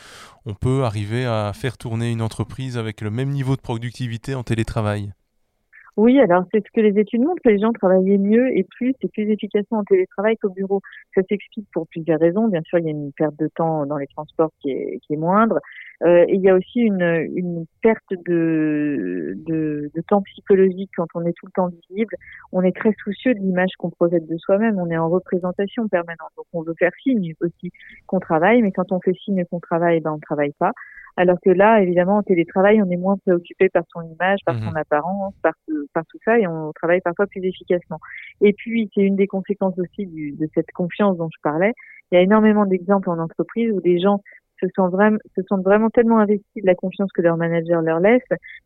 on 0.45 0.53
peut 0.53 0.83
arriver 0.83 1.25
à 1.25 1.51
faire 1.53 1.77
tourner 1.77 2.11
une 2.11 2.21
entreprise 2.21 2.77
avec 2.77 3.01
le 3.01 3.09
même 3.09 3.29
niveau 3.29 3.55
de 3.55 3.61
productivité 3.61 4.35
en 4.35 4.43
télétravail? 4.43 5.11
Oui, 5.97 6.19
alors 6.19 6.43
c'est 6.53 6.63
ce 6.63 6.71
que 6.71 6.79
les 6.79 6.99
études 6.99 7.21
montrent, 7.21 7.41
que 7.43 7.49
les 7.49 7.57
gens 7.57 7.73
travaillaient 7.73 8.19
mieux 8.19 8.55
et 8.55 8.63
plus 8.63 8.93
et 9.01 9.07
plus 9.07 9.31
efficacement 9.31 9.79
en 9.79 9.83
télétravail 9.83 10.37
qu'au 10.37 10.51
bureau. 10.51 10.79
Ça 11.15 11.23
s'explique 11.27 11.67
pour 11.73 11.87
plusieurs 11.87 12.19
raisons. 12.19 12.47
Bien 12.49 12.61
sûr, 12.61 12.77
il 12.77 12.85
y 12.85 12.87
a 12.87 12.91
une 12.91 13.11
perte 13.13 13.35
de 13.39 13.49
temps 13.55 13.87
dans 13.87 13.97
les 13.97 14.05
transports 14.05 14.51
qui 14.61 14.69
est, 14.69 15.15
moindre. 15.17 15.59
Euh, 16.03 16.25
et 16.27 16.35
il 16.35 16.41
y 16.41 16.49
a 16.49 16.55
aussi 16.55 16.81
une, 16.81 17.65
perte 17.81 18.03
de, 18.11 19.33
de, 19.47 19.89
de, 19.95 20.01
temps 20.07 20.21
psychologique 20.21 20.91
quand 20.95 21.07
on 21.15 21.25
est 21.25 21.33
tout 21.33 21.47
le 21.47 21.51
temps 21.53 21.69
visible. 21.89 22.15
On 22.51 22.61
est 22.61 22.75
très 22.75 22.93
soucieux 23.03 23.33
de 23.33 23.39
l'image 23.39 23.71
qu'on 23.79 23.89
projette 23.89 24.27
de 24.27 24.37
soi-même. 24.37 24.77
On 24.77 24.91
est 24.91 24.97
en 24.97 25.09
représentation 25.09 25.87
permanente. 25.87 26.29
Donc 26.37 26.45
on 26.53 26.61
veut 26.61 26.75
faire 26.77 26.91
signe 27.01 27.33
aussi 27.41 27.71
qu'on 28.05 28.19
travaille, 28.19 28.61
mais 28.61 28.71
quand 28.71 28.91
on 28.91 28.99
fait 28.99 29.15
signe 29.25 29.43
qu'on 29.45 29.59
travaille, 29.59 29.99
ben 29.99 30.11
on 30.11 30.19
travaille 30.19 30.53
pas. 30.59 30.73
Alors 31.17 31.39
que 31.43 31.49
là, 31.49 31.81
évidemment, 31.81 32.17
en 32.17 32.23
télétravail, 32.23 32.81
on 32.81 32.89
est 32.91 32.97
moins 32.97 33.17
préoccupé 33.17 33.69
par 33.69 33.83
son 33.91 34.01
image, 34.03 34.39
par 34.45 34.55
son 34.59 34.69
mhm. 34.69 34.77
apparence, 34.77 35.33
par, 35.41 35.53
par 35.93 36.05
tout 36.05 36.19
ça, 36.23 36.39
et 36.39 36.47
on 36.47 36.71
travaille 36.73 37.01
parfois 37.01 37.25
plus 37.25 37.43
efficacement. 37.43 37.99
Et 38.41 38.53
puis, 38.53 38.89
c'est 38.93 39.01
une 39.01 39.15
des 39.15 39.25
conséquences 39.25 39.77
aussi 39.79 40.05
du, 40.05 40.33
de 40.33 40.47
cette 40.53 40.71
confiance 40.71 41.17
dont 41.17 41.29
je 41.35 41.41
parlais. 41.41 41.73
Il 42.11 42.15
y 42.15 42.17
a 42.19 42.21
énormément 42.21 42.65
d'exemples 42.65 43.09
en 43.09 43.17
entreprise 43.17 43.71
où 43.71 43.81
des 43.81 43.99
gens 43.99 44.21
se 44.61 44.67
sont 44.75 44.89
vraiment, 44.89 45.17
se 45.35 45.41
sont 45.49 45.57
vraiment 45.57 45.89
tellement 45.89 46.19
investis 46.19 46.61
de 46.61 46.67
la 46.67 46.75
confiance 46.75 47.11
que 47.11 47.21
leur 47.21 47.37
manager 47.37 47.81
leur 47.81 47.99
laisse 47.99 48.23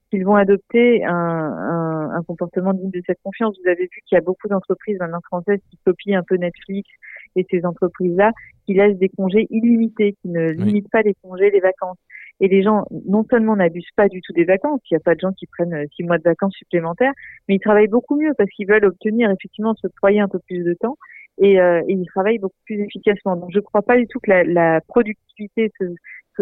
qu'ils 0.09 0.25
vont 0.25 0.35
adopter 0.35 1.03
un, 1.05 1.13
un, 1.13 2.11
un, 2.11 2.23
comportement 2.23 2.73
digne 2.73 2.91
de 2.91 3.01
cette 3.05 3.19
confiance. 3.23 3.57
Vous 3.61 3.69
avez 3.69 3.83
vu 3.83 4.01
qu'il 4.05 4.15
y 4.15 4.17
a 4.17 4.21
beaucoup 4.21 4.47
d'entreprises 4.47 4.97
maintenant 4.99 5.21
françaises 5.25 5.59
qui 5.69 5.77
copient 5.85 6.19
un 6.19 6.23
peu 6.23 6.35
Netflix 6.35 6.89
et 7.35 7.45
ces 7.49 7.65
entreprises-là 7.65 8.31
qui 8.65 8.73
laissent 8.73 8.97
des 8.97 9.09
congés 9.09 9.47
illimités, 9.49 10.15
qui 10.21 10.29
ne 10.29 10.49
limitent 10.51 10.89
pas 10.91 11.01
les 11.01 11.15
congés, 11.21 11.49
les 11.49 11.59
vacances. 11.59 11.97
Et 12.41 12.47
les 12.47 12.63
gens, 12.63 12.85
non 13.07 13.23
seulement 13.29 13.55
n'abusent 13.55 13.93
pas 13.95 14.09
du 14.09 14.19
tout 14.21 14.33
des 14.33 14.45
vacances, 14.45 14.81
il 14.89 14.95
n'y 14.95 14.97
a 14.97 14.99
pas 14.99 15.13
de 15.13 15.19
gens 15.19 15.31
qui 15.31 15.45
prennent 15.45 15.75
euh, 15.75 15.85
six 15.95 16.03
mois 16.03 16.17
de 16.17 16.23
vacances 16.23 16.55
supplémentaires, 16.55 17.13
mais 17.47 17.55
ils 17.55 17.59
travaillent 17.59 17.87
beaucoup 17.87 18.19
mieux 18.19 18.33
parce 18.35 18.49
qu'ils 18.49 18.67
veulent 18.67 18.85
obtenir 18.85 19.29
effectivement 19.29 19.75
se 19.75 19.87
croyer 19.87 20.19
un 20.19 20.27
peu 20.27 20.39
plus 20.39 20.63
de 20.63 20.73
temps 20.73 20.97
et, 21.37 21.61
euh, 21.61 21.81
ils 21.87 22.03
travaillent 22.07 22.39
beaucoup 22.39 22.59
plus 22.65 22.81
efficacement. 22.81 23.35
Donc 23.35 23.51
je 23.51 23.59
ne 23.59 23.63
crois 23.63 23.83
pas 23.83 23.95
du 23.95 24.07
tout 24.07 24.19
que 24.19 24.31
la, 24.31 24.43
la 24.43 24.81
productivité 24.87 25.71
se, 25.79 25.85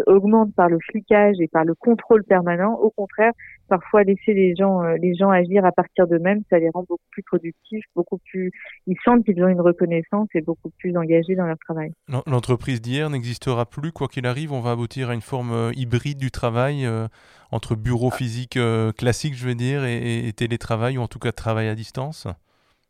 augmente 0.06 0.54
par 0.54 0.68
le 0.68 0.78
flicage 0.90 1.36
et 1.40 1.48
par 1.48 1.64
le 1.64 1.74
contrôle 1.74 2.24
permanent. 2.24 2.74
Au 2.74 2.90
contraire, 2.90 3.32
parfois 3.68 4.02
laisser 4.02 4.34
les 4.34 4.54
gens, 4.56 4.82
euh, 4.82 4.96
les 4.96 5.14
gens 5.14 5.30
agir 5.30 5.64
à 5.64 5.72
partir 5.72 6.06
d'eux-mêmes, 6.06 6.42
ça 6.50 6.58
les 6.58 6.70
rend 6.70 6.84
beaucoup 6.88 7.04
plus 7.10 7.22
productifs, 7.22 7.84
beaucoup 7.94 8.18
plus. 8.30 8.50
Ils 8.86 8.96
sentent 9.04 9.24
qu'ils 9.24 9.42
ont 9.42 9.48
une 9.48 9.60
reconnaissance 9.60 10.28
et 10.34 10.40
beaucoup 10.40 10.70
plus 10.78 10.96
engagés 10.96 11.34
dans 11.36 11.46
leur 11.46 11.58
travail. 11.58 11.92
L'entreprise 12.26 12.80
d'hier 12.80 13.10
n'existera 13.10 13.66
plus, 13.66 13.92
quoi 13.92 14.08
qu'il 14.08 14.26
arrive. 14.26 14.52
On 14.52 14.60
va 14.60 14.72
aboutir 14.72 15.10
à 15.10 15.14
une 15.14 15.20
forme 15.20 15.52
euh, 15.52 15.72
hybride 15.74 16.18
du 16.18 16.30
travail 16.30 16.86
euh, 16.86 17.08
entre 17.50 17.74
bureau 17.74 18.10
physique 18.10 18.58
classique, 18.96 19.34
je 19.34 19.46
veux 19.46 19.54
dire, 19.54 19.84
et, 19.84 20.28
et 20.28 20.32
télétravail 20.32 20.98
ou 20.98 21.00
en 21.00 21.08
tout 21.08 21.18
cas 21.18 21.32
travail 21.32 21.68
à 21.68 21.74
distance? 21.74 22.26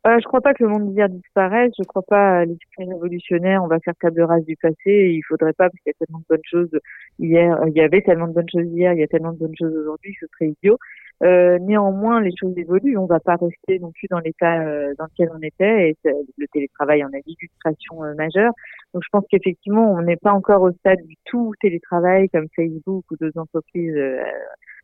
Euh, 0.07 0.17
je 0.19 0.23
crois 0.23 0.41
pas 0.41 0.55
que 0.55 0.63
le 0.63 0.69
monde 0.69 0.91
d'hier 0.91 1.09
disparaisse. 1.09 1.71
Je 1.77 1.83
crois 1.83 2.01
pas 2.01 2.39
à 2.39 2.45
l'esprit 2.45 2.85
révolutionnaire. 2.85 3.63
On 3.63 3.67
va 3.67 3.79
faire 3.79 3.93
table 4.01 4.23
rase 4.23 4.43
du 4.45 4.55
passé. 4.55 4.75
Et 4.85 5.11
il 5.11 5.21
faudrait 5.21 5.53
pas 5.53 5.69
parce 5.69 5.79
qu'il 5.83 5.91
y 5.91 5.95
a 5.95 6.05
tellement 6.05 6.19
de 6.19 6.25
bonnes 6.27 6.39
choses 6.49 6.79
hier. 7.19 7.55
Il 7.67 7.73
y 7.73 7.81
avait 7.81 8.01
tellement 8.01 8.27
de 8.27 8.33
bonnes 8.33 8.49
choses 8.49 8.65
hier. 8.65 8.93
Il 8.93 8.99
y 8.99 9.03
a 9.03 9.07
tellement 9.07 9.33
de 9.33 9.37
bonnes 9.37 9.55
choses 9.55 9.75
aujourd'hui. 9.75 10.15
Ce 10.19 10.25
serait 10.33 10.49
idiot. 10.49 10.79
Euh, 11.23 11.59
néanmoins, 11.59 12.19
les 12.19 12.31
choses 12.35 12.57
évoluent. 12.57 12.97
On 12.97 13.05
va 13.05 13.19
pas 13.19 13.35
rester 13.35 13.77
non 13.77 13.91
plus 13.91 14.07
dans 14.09 14.17
l'état 14.17 14.61
euh, 14.63 14.95
dans 14.97 15.05
lequel 15.05 15.29
on 15.35 15.41
était. 15.43 15.91
Et 15.91 15.97
le 16.03 16.47
télétravail 16.47 17.03
en 17.03 17.09
a 17.09 17.19
l'illustration 17.27 18.03
euh, 18.03 18.15
majeure. 18.15 18.53
Donc, 18.95 19.03
je 19.03 19.09
pense 19.11 19.25
qu'effectivement, 19.29 19.93
on 19.93 20.01
n'est 20.01 20.17
pas 20.17 20.31
encore 20.31 20.63
au 20.63 20.71
stade 20.71 21.05
du 21.05 21.15
tout 21.25 21.53
télétravail 21.61 22.27
comme 22.29 22.47
Facebook 22.55 23.05
ou 23.11 23.15
d'autres 23.17 23.39
entreprises 23.39 23.95
euh, 23.95 24.23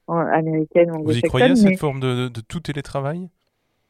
américaines. 0.08 0.92
Vous 0.92 1.18
y 1.18 1.22
croyez 1.24 1.52
à 1.52 1.56
cette 1.56 1.80
forme 1.80 2.00
de, 2.00 2.26
de, 2.26 2.28
de 2.28 2.42
tout 2.42 2.60
télétravail? 2.60 3.30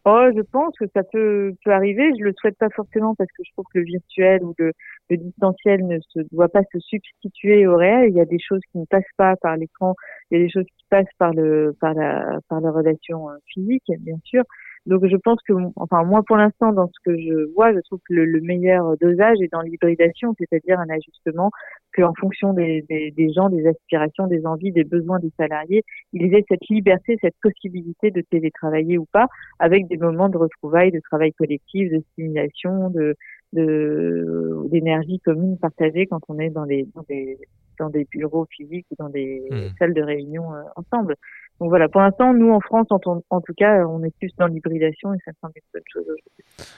Oh, 0.09 0.29
je 0.33 0.41
pense 0.41 0.73
que 0.79 0.85
ça 0.95 1.03
peut, 1.03 1.53
peut 1.65 1.71
arriver. 1.73 2.09
Je 2.17 2.23
le 2.23 2.33
souhaite 2.39 2.57
pas 2.57 2.69
forcément 2.73 3.13
parce 3.15 3.29
que 3.37 3.43
je 3.45 3.51
trouve 3.51 3.65
que 3.73 3.79
le 3.79 3.83
virtuel 3.83 4.41
ou 4.41 4.53
le, 4.57 4.71
le 5.09 5.17
distanciel 5.17 5.85
ne 5.85 5.99
se 5.99 6.19
doit 6.31 6.47
pas 6.47 6.61
se 6.71 6.79
substituer 6.79 7.67
au 7.67 7.75
réel. 7.75 8.11
Il 8.11 8.15
y 8.15 8.21
a 8.21 8.25
des 8.25 8.39
choses 8.39 8.61
qui 8.71 8.77
ne 8.77 8.85
passent 8.85 9.03
pas 9.17 9.35
par 9.35 9.57
l'écran, 9.57 9.95
il 10.31 10.37
y 10.37 10.41
a 10.41 10.45
des 10.45 10.49
choses 10.49 10.63
qui 10.63 10.85
passent 10.89 11.13
par 11.17 11.33
le 11.33 11.75
par 11.81 11.93
la 11.93 12.39
par 12.47 12.61
la 12.61 12.71
relation 12.71 13.29
euh, 13.29 13.33
physique, 13.47 13.83
bien 13.99 14.15
sûr. 14.23 14.43
Donc 14.85 15.05
je 15.05 15.17
pense 15.17 15.39
que, 15.45 15.51
enfin 15.75 16.05
moi 16.05 16.23
pour 16.25 16.37
l'instant 16.37 16.71
dans 16.71 16.87
ce 16.87 16.99
que 17.03 17.17
je 17.17 17.53
vois, 17.53 17.73
je 17.73 17.79
trouve 17.81 17.99
que 18.07 18.13
le, 18.13 18.39
meilleur 18.39 18.95
dosage 19.01 19.35
est 19.41 19.51
dans 19.51 19.59
l'hybridation, 19.59 20.33
c'est-à-dire 20.39 20.79
un 20.79 20.89
ajustement 20.89 21.51
qu'en 21.97 22.13
fonction 22.13 22.53
des, 22.53 22.83
des, 22.89 23.11
des, 23.11 23.33
gens, 23.33 23.49
des 23.49 23.65
aspirations, 23.67 24.27
des 24.27 24.45
envies, 24.45 24.71
des 24.71 24.83
besoins 24.83 25.19
des 25.19 25.31
salariés, 25.37 25.83
ils 26.13 26.33
aient 26.33 26.45
cette 26.47 26.67
liberté, 26.69 27.17
cette 27.21 27.35
possibilité 27.41 28.11
de 28.11 28.21
télétravailler 28.21 28.97
ou 28.97 29.05
pas, 29.11 29.27
avec 29.59 29.87
des 29.87 29.97
moments 29.97 30.29
de 30.29 30.37
retrouvailles, 30.37 30.91
de 30.91 30.99
travail 30.99 31.33
collectif, 31.33 31.91
de 31.91 32.01
stimulation, 32.11 32.89
de 32.89 33.15
d'énergie 33.53 35.19
commune 35.21 35.57
partagée 35.57 36.05
quand 36.05 36.19
on 36.27 36.37
est 36.37 36.49
dans 36.49 36.65
des, 36.65 36.85
dans 36.93 37.03
des 37.07 37.39
dans 37.79 37.89
des 37.89 38.05
bureaux 38.11 38.45
physiques 38.49 38.85
ou 38.91 38.95
dans 38.99 39.09
des 39.09 39.43
mmh. 39.49 39.55
salles 39.79 39.93
de 39.93 40.01
réunion 40.01 40.53
euh, 40.53 40.63
ensemble. 40.75 41.15
Donc 41.59 41.69
voilà, 41.69 41.89
pour 41.89 42.01
l'instant, 42.01 42.33
nous 42.33 42.51
en 42.51 42.59
France, 42.59 42.85
en, 42.91 42.99
en, 43.29 43.41
tout 43.41 43.53
cas, 43.57 43.83
on 43.87 44.03
est 44.03 44.15
plus 44.19 44.31
dans 44.37 44.45
l'hybridation 44.45 45.13
et 45.13 45.17
ça 45.25 45.31
semble 45.41 45.53
une 45.55 45.61
bonne 45.73 45.83
chose 45.91 46.05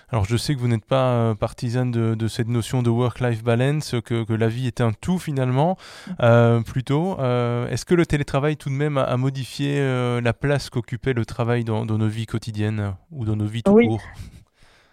Alors 0.10 0.24
je 0.24 0.38
sais 0.38 0.56
que 0.56 0.60
vous 0.60 0.70
n'êtes 0.70 0.86
pas 0.86 1.12
euh, 1.12 1.36
partisane 1.36 1.92
de, 1.92 2.16
de, 2.16 2.28
cette 2.28 2.48
notion 2.48 2.82
de 2.82 2.90
work-life 2.90 3.44
balance, 3.44 3.96
que, 4.06 4.24
que, 4.24 4.34
la 4.34 4.48
vie 4.48 4.68
est 4.68 4.80
un 4.80 4.94
tout 4.94 5.20
finalement, 5.20 5.78
euh, 6.22 6.62
plutôt. 6.62 7.20
Euh, 7.20 7.68
Est-ce 7.68 7.84
que 7.84 7.94
le 7.94 8.06
télétravail 8.06 8.56
tout 8.56 8.70
de 8.70 8.76
même 8.76 8.98
a, 8.98 9.18
modifié 9.18 9.80
euh, 9.80 10.22
la 10.22 10.34
place 10.34 10.70
qu'occupait 10.70 11.14
le 11.14 11.26
travail 11.26 11.66
dans, 11.66 11.86
dans, 11.86 11.98
nos 11.98 12.08
vies 12.08 12.26
quotidiennes 12.26 12.96
ou 13.12 13.26
dans 13.26 13.36
nos 13.36 13.46
vies 13.46 13.64
tout 13.64 13.74
oui. 13.74 13.88
court? 13.88 14.02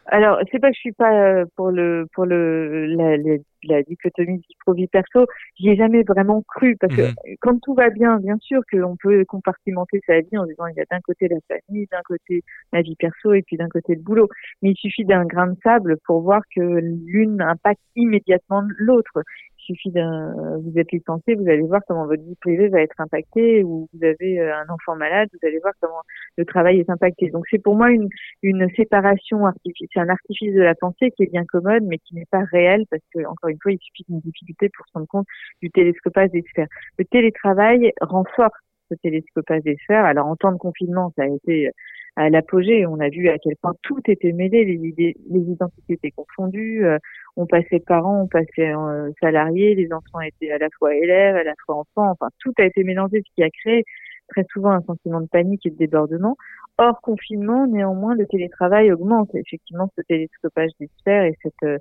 Alors, 0.09 0.39
c'est 0.51 0.59
pas 0.61 0.69
que 0.71 0.75
je 0.75 0.81
suis 0.81 0.93
pas 0.93 1.13
euh, 1.41 1.45
pour 1.57 1.71
le 1.71 2.07
pour 2.15 2.25
le 2.27 2.87
la, 2.87 3.17
la, 3.17 3.37
la 3.65 3.83
dichotomie 3.83 4.37
vie 4.39 4.55
pro 4.65 4.75
vie 4.75 4.87
perso. 4.87 5.27
J'y 5.57 5.71
ai 5.71 5.77
jamais 5.77 6.03
vraiment 6.05 6.43
cru 6.49 6.77
parce 6.77 6.95
que 6.95 7.03
Mhm. 7.03 7.15
quand 7.41 7.59
tout 7.61 7.75
va 7.75 7.91
bien, 7.91 8.19
bien 8.19 8.37
sûr 8.41 8.61
qu'on 8.71 8.97
peut 8.97 9.25
compartimenter 9.27 10.01
sa 10.07 10.21
vie 10.21 10.39
en 10.39 10.47
disant 10.47 10.67
il 10.69 10.77
y 10.77 10.81
a 10.81 10.85
d'un 10.91 11.01
côté 11.01 11.29
la 11.29 11.37
famille, 11.49 11.87
d'un 11.91 12.03
côté 12.05 12.43
la 12.73 12.83
vie 12.83 12.97
perso 12.97 13.33
et 13.35 13.43
puis 13.43 13.57
d'un 13.57 13.69
côté 13.69 13.95
le 13.97 14.03
boulot. 14.03 14.29
Mais 14.63 14.71
il 14.71 14.77
suffit 14.77 15.05
d'un 15.05 15.25
grain 15.25 15.49
de 15.49 15.57
sable 15.63 15.97
pour 16.07 16.21
voir 16.23 16.43
que 16.55 16.61
l'une 16.61 17.41
impacte 17.43 17.81
immédiatement 17.97 18.63
l'autre. 18.79 19.23
Suffit 19.67 19.91
d'un, 19.91 20.33
vous 20.59 20.79
êtes 20.79 20.93
licencié, 20.93 21.35
vous 21.35 21.49
allez 21.49 21.63
voir 21.63 21.81
comment 21.89 22.07
votre 22.07 22.23
vie 22.23 22.37
privée 22.41 22.69
va 22.69 22.81
être 22.81 23.01
impactée, 23.01 23.65
ou 23.65 23.89
vous 23.93 24.05
avez 24.05 24.39
euh, 24.39 24.55
un 24.55 24.73
enfant 24.73 24.95
malade, 24.95 25.29
vous 25.33 25.47
allez 25.47 25.59
voir 25.59 25.73
comment 25.81 26.03
le 26.37 26.45
travail 26.45 26.79
est 26.79 26.89
impacté. 26.89 27.31
Donc 27.31 27.45
c'est 27.51 27.59
pour 27.59 27.75
moi 27.75 27.91
une, 27.91 28.09
une 28.43 28.69
séparation 28.77 29.45
artificielle, 29.45 29.89
c'est 29.93 30.01
un 30.01 30.09
artifice 30.09 30.55
de 30.55 30.63
la 30.63 30.77
pensée 30.77 31.11
qui 31.11 31.25
est 31.25 31.31
bien 31.33 31.45
commode, 31.45 31.83
mais 31.83 31.99
qui 31.99 32.15
n'est 32.15 32.29
pas 32.31 32.45
réel 32.53 32.85
parce 32.91 33.03
que 33.13 33.27
encore 33.27 33.51
une 33.51 33.59
fois, 33.61 33.73
il 33.73 33.79
suffit 33.79 34.05
d'une 34.09 34.21
difficulté 34.21 34.69
pour 34.69 34.87
se 34.87 34.93
rendre 34.95 35.09
compte 35.09 35.27
du 35.61 35.71
télescopage 35.71 36.31
des 36.31 36.43
sphères. 36.43 36.69
Le 36.99 37.05
télétravail 37.05 37.93
renforce 38.01 38.59
ce 38.89 38.95
télescopage 38.95 39.63
des 39.63 39.77
sphères. 39.77 40.05
Alors 40.05 40.27
en 40.27 40.37
temps 40.37 40.53
de 40.53 40.59
confinement, 40.59 41.13
ça 41.17 41.23
a 41.23 41.27
été 41.27 41.71
à 42.17 42.31
l'apogée. 42.31 42.87
On 42.87 42.99
a 42.99 43.09
vu 43.09 43.29
à 43.29 43.39
quel 43.39 43.55
point 43.57 43.75
tout 43.83 44.01
était 44.09 44.33
mêlé, 44.33 44.65
les 44.65 45.15
identités 45.31 45.93
étaient 45.93 46.11
confondues. 46.11 46.85
Euh, 46.85 46.99
on 47.37 47.47
passait 47.47 47.79
parents, 47.79 48.23
on 48.23 48.27
passait 48.27 48.75
euh, 48.75 49.11
salariés, 49.21 49.75
les 49.75 49.93
enfants 49.93 50.21
étaient 50.21 50.51
à 50.51 50.59
la 50.59 50.69
fois 50.79 50.95
élèves, 50.95 51.37
à 51.37 51.45
la 51.45 51.53
fois 51.65 51.77
enfants. 51.77 52.11
Enfin, 52.11 52.29
tout 52.41 52.53
a 52.59 52.65
été 52.65 52.83
mélangé, 52.83 53.23
ce 53.25 53.35
qui 53.35 53.43
a 53.43 53.51
créé 53.51 53.85
très 54.29 54.45
souvent 54.51 54.71
un 54.71 54.81
sentiment 54.83 55.21
de 55.21 55.29
panique 55.29 55.67
et 55.67 55.71
de 55.71 55.77
débordement. 55.77 56.37
Hors 56.79 57.01
confinement, 57.01 57.67
néanmoins, 57.67 58.15
le 58.15 58.27
télétravail 58.27 58.91
augmente 58.91 59.35
effectivement 59.35 59.91
ce 59.97 60.03
télescopage 60.03 60.71
des 60.81 60.89
sphères 60.99 61.25
et 61.25 61.37
cette, 61.43 61.53
euh, 61.65 61.79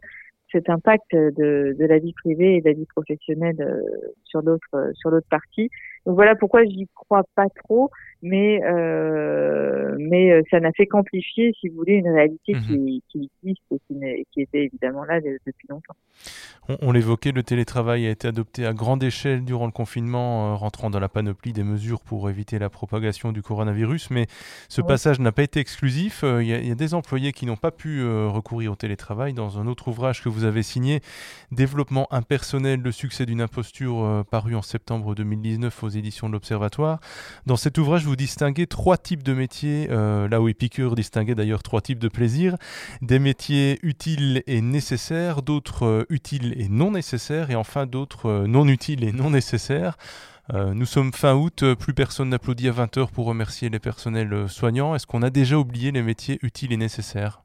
cet 0.51 0.69
impact 0.69 1.11
de, 1.13 1.75
de 1.77 1.85
la 1.85 1.97
vie 1.97 2.13
privée 2.13 2.57
et 2.57 2.61
de 2.61 2.69
la 2.69 2.75
vie 2.75 2.85
professionnelle 2.85 3.83
sur 4.23 4.41
l'autre 4.41 4.91
sur 4.93 5.09
l'autre 5.09 5.27
partie. 5.29 5.69
Donc 6.05 6.15
voilà 6.15 6.35
pourquoi 6.35 6.63
j'y 6.65 6.87
crois 6.93 7.23
pas 7.35 7.47
trop, 7.63 7.89
mais 8.21 8.61
euh, 8.63 9.95
mais 9.99 10.41
ça 10.51 10.59
n'a 10.59 10.71
fait 10.71 10.85
qu'amplifier, 10.85 11.53
si 11.59 11.69
vous 11.69 11.75
voulez, 11.77 11.93
une 11.93 12.09
réalité 12.09 12.53
Mhm. 12.53 12.61
qui, 12.61 13.03
qui 13.09 13.29
existe 13.43 13.61
et 13.71 14.25
qui, 14.31 14.41
était 14.41 14.65
évidemment 14.65 15.03
là 15.03 15.19
de- 15.21 15.39
depuis 15.47 15.67
longtemps. 15.69 15.95
On, 16.69 16.77
on 16.81 16.91
l'évoquait, 16.91 17.31
le 17.31 17.43
télétravail 17.43 18.05
a 18.07 18.09
été 18.11 18.27
adopté 18.27 18.65
à 18.65 18.73
grande 18.73 19.03
échelle 19.03 19.43
durant 19.43 19.65
le 19.65 19.71
confinement, 19.71 20.51
euh, 20.51 20.55
rentrant 20.55 20.89
dans 20.89 20.99
la 20.99 21.09
panoplie 21.09 21.53
des 21.53 21.63
mesures 21.63 22.01
pour 22.01 22.29
éviter 22.29 22.59
la 22.59 22.69
propagation 22.69 23.31
du 23.31 23.41
coronavirus. 23.41 24.09
Mais 24.11 24.25
ce 24.69 24.81
Ouais. 24.81 24.87
passage 24.87 25.19
n'a 25.19 25.31
pas 25.31 25.43
été 25.43 25.59
exclusif. 25.59 26.23
Euh, 26.23 26.43
Il 26.43 26.47
y, 26.47 26.67
y 26.67 26.71
a 26.71 26.75
des 26.75 26.93
employés 26.93 27.31
qui 27.31 27.45
n'ont 27.45 27.55
pas 27.55 27.71
pu 27.71 27.99
euh, 28.01 28.27
recourir 28.27 28.71
au 28.73 28.75
télétravail. 28.75 29.33
Dans 29.33 29.59
un 29.59 29.67
autre 29.67 29.87
ouvrage 29.87 30.21
que 30.23 30.29
vous 30.29 30.43
avez 30.43 30.63
signé, 30.63 30.99
Développement 31.51 32.07
impersonnel, 32.11 32.81
le 32.81 32.91
succès 32.91 33.25
d'une 33.25 33.41
imposture, 33.41 34.03
euh, 34.03 34.23
paru 34.23 34.55
en 34.55 34.61
septembre 34.61 35.15
2019 35.15 35.83
aux 35.83 35.89
éditions 35.97 36.27
de 36.27 36.33
l'Observatoire. 36.33 36.99
Dans 37.45 37.55
cet 37.55 37.77
ouvrage, 37.77 38.05
vous 38.05 38.15
distinguez 38.15 38.67
trois 38.67 38.97
types 38.97 39.23
de 39.23 39.33
métiers, 39.33 39.87
euh, 39.91 40.27
là 40.27 40.41
où 40.41 40.47
Épicure 40.47 40.95
distinguait 40.95 41.35
d'ailleurs 41.35 41.63
trois 41.63 41.81
types 41.81 41.99
de 41.99 42.07
plaisirs. 42.07 42.55
Des 43.01 43.19
métiers 43.19 43.79
utiles 43.83 44.43
et 44.47 44.61
nécessaires, 44.61 45.41
d'autres 45.41 45.85
euh, 45.85 46.05
utiles 46.09 46.53
et 46.57 46.69
non 46.69 46.91
nécessaires, 46.91 47.49
et 47.51 47.55
enfin 47.55 47.85
d'autres 47.85 48.29
euh, 48.29 48.47
non 48.47 48.67
utiles 48.67 49.03
et 49.03 49.11
non 49.11 49.29
nécessaires. 49.29 49.97
Nous 50.53 50.85
sommes 50.85 51.11
fin 51.11 51.33
août, 51.33 51.63
plus 51.73 51.95
personne 51.95 52.29
n'applaudit 52.29 52.69
à 52.69 52.71
20h 52.71 53.09
pour 53.09 53.25
remercier 53.25 53.69
les 53.69 53.79
personnels 53.79 54.47
soignants. 54.47 54.93
Est-ce 54.93 55.07
qu'on 55.07 55.23
a 55.23 55.31
déjà 55.31 55.57
oublié 55.57 55.91
les 55.91 56.03
métiers 56.03 56.37
utiles 56.43 56.71
et 56.71 56.77
nécessaires? 56.77 57.44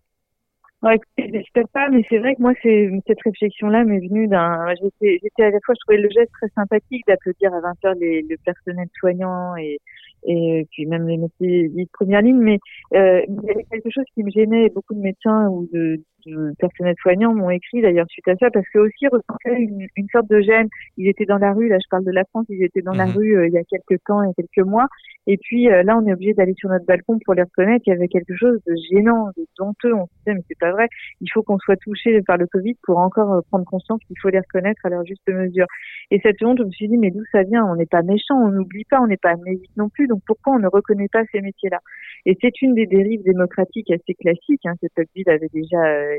Ouais, 0.82 0.99
j'espère 1.18 1.68
pas, 1.75 1.90
mais 1.90 2.02
c'est 2.08 2.18
vrai 2.18 2.34
que 2.34 2.40
moi, 2.40 2.52
cette 2.62 3.20
réflexion-là 3.22 3.84
m'est 3.84 3.99
venue 3.99 4.28
d'un. 4.28 4.66
J'étais, 4.80 5.18
j'étais 5.22 5.42
à 5.42 5.50
la 5.50 5.58
fois, 5.64 5.75
je 5.75 5.80
trouvais 5.84 6.00
le 6.00 6.08
geste 6.08 6.32
très 6.32 6.49
sympathique 6.54 7.02
d'applaudir 7.06 7.52
à 7.52 7.60
20 7.60 7.84
heures 7.84 7.94
les, 8.00 8.22
le 8.22 8.37
personnel 8.44 8.88
soignant 8.99 9.56
et 9.56 9.78
et 10.25 10.66
puis 10.70 10.84
même 10.84 11.08
les 11.08 11.16
métiers 11.16 11.68
de 11.70 11.87
première 11.92 12.20
ligne, 12.20 12.37
mais 12.38 12.58
euh, 12.94 13.22
il 13.26 13.42
y 13.42 13.50
avait 13.50 13.64
quelque 13.70 13.88
chose 13.90 14.04
qui 14.14 14.22
me 14.22 14.30
gênait. 14.30 14.68
Beaucoup 14.68 14.94
de 14.94 15.00
médecins 15.00 15.49
ou 15.49 15.66
de, 15.72 16.02
de 16.26 16.52
personnel 16.58 16.94
soignant 17.00 17.34
m'ont 17.34 17.50
écrit 17.50 17.82
d'ailleurs 17.82 18.06
suite 18.08 18.28
à 18.28 18.36
ça, 18.36 18.50
parce 18.50 18.66
que 18.72 18.78
aussi 18.78 19.06
ressentaient 19.08 19.60
une, 19.60 19.86
une 19.96 20.08
sorte 20.12 20.28
de 20.28 20.40
gêne. 20.40 20.68
Ils 20.96 21.08
étaient 21.08 21.24
dans 21.26 21.38
la 21.38 21.52
rue, 21.52 21.68
là 21.68 21.78
je 21.82 21.88
parle 21.90 22.04
de 22.04 22.10
la 22.12 22.24
France, 22.24 22.46
ils 22.48 22.62
étaient 22.62 22.82
dans 22.82 22.94
la 22.94 23.06
Mhm. 23.06 23.16
rue 23.16 23.36
euh, 23.36 23.46
il 23.48 23.52
y 23.52 23.58
a 23.58 23.64
quelques 23.64 24.02
temps, 24.06 24.22
il 24.22 24.28
y 24.28 24.30
a 24.30 24.34
quelques 24.34 24.66
mois, 24.66 24.86
et 25.26 25.36
puis 25.36 25.70
euh, 25.70 25.82
là 25.82 25.98
on 25.98 26.06
est 26.06 26.12
obligé 26.12 26.34
d'aller 26.34 26.54
sur 26.54 26.68
notre 26.68 26.86
balcon 26.86 27.18
pour 27.24 27.34
les 27.34 27.42
reconnaître. 27.42 27.82
Il 27.86 27.90
y 27.90 27.92
avait 27.92 28.08
quelque 28.08 28.34
chose 28.36 28.58
de 28.66 28.74
gênant, 28.90 29.28
de 29.36 29.44
honteux. 29.58 29.94
On 29.94 30.06
se 30.06 30.10
disait 30.24 30.34
mais 30.34 30.42
c'est 30.48 30.58
pas 30.58 30.72
vrai. 30.72 30.88
Il 31.20 31.28
faut 31.32 31.42
qu'on 31.42 31.58
soit 31.58 31.76
touché 31.76 32.20
par 32.22 32.36
le 32.36 32.46
Covid 32.46 32.74
pour 32.82 32.98
encore 32.98 33.32
euh, 33.34 33.40
prendre 33.50 33.64
conscience 33.64 34.00
qu'il 34.06 34.16
faut 34.20 34.28
les 34.30 34.38
reconnaître 34.40 34.80
à 34.84 34.88
leur 34.88 35.04
juste 35.04 35.28
mesure. 35.28 35.66
Et 36.10 36.20
cette 36.22 36.42
honte, 36.42 36.58
je 36.58 36.64
me 36.64 36.70
suis 36.70 36.88
dit 36.88 36.96
mais 36.98 37.10
d'où 37.10 37.22
ça 37.32 37.42
vient? 37.42 37.64
On 37.64 37.76
n'est 37.76 37.86
pas 37.86 38.02
méchant, 38.02 38.34
on 38.36 38.50
n'oublie 38.50 38.84
pas, 38.84 39.00
on 39.00 39.06
n'est 39.06 39.16
pas 39.16 39.30
amnésique 39.30 39.70
non 39.76 39.88
plus. 39.88 40.06
Donc 40.06 40.20
pourquoi 40.26 40.54
on 40.54 40.58
ne 40.58 40.68
reconnaît 40.68 41.08
pas 41.12 41.22
ces 41.32 41.40
métiers-là? 41.40 41.78
Et 42.26 42.36
c'est 42.40 42.60
une 42.62 42.74
des 42.74 42.86
dérives 42.86 43.22
démocratiques 43.22 43.90
assez 43.90 44.14
classiques 44.14 44.66
hein, 44.66 44.74
que 44.80 44.86
Tocqueville 44.94 45.30
avait 45.30 45.48
déjà 45.52 45.82
euh, 45.84 46.10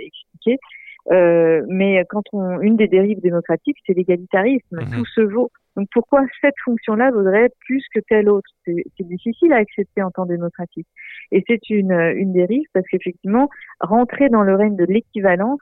expliqué. 0.00 0.58
Euh, 1.10 1.64
mais 1.68 2.04
quand 2.08 2.22
on, 2.32 2.60
une 2.60 2.76
des 2.76 2.88
dérives 2.88 3.20
démocratiques, 3.20 3.78
c'est 3.86 3.94
l'égalitarisme. 3.94 4.76
Mhm. 4.76 4.90
Tout 4.94 5.06
se 5.06 5.20
vaut. 5.20 5.50
Donc 5.76 5.88
pourquoi 5.92 6.24
cette 6.40 6.58
fonction-là 6.64 7.10
vaudrait 7.12 7.50
plus 7.60 7.84
que 7.94 8.00
telle 8.08 8.28
autre? 8.28 8.50
C'est 8.64 8.84
c'est 8.96 9.06
difficile 9.06 9.52
à 9.52 9.56
accepter 9.56 10.02
en 10.02 10.10
temps 10.10 10.26
démocratique. 10.26 10.88
Et 11.30 11.44
c'est 11.46 11.70
une, 11.70 11.92
une 11.92 12.32
dérive 12.32 12.66
parce 12.74 12.86
qu'effectivement, 12.90 13.48
rentrer 13.80 14.28
dans 14.28 14.42
le 14.42 14.56
règne 14.56 14.76
de 14.76 14.84
l'équivalence, 14.84 15.60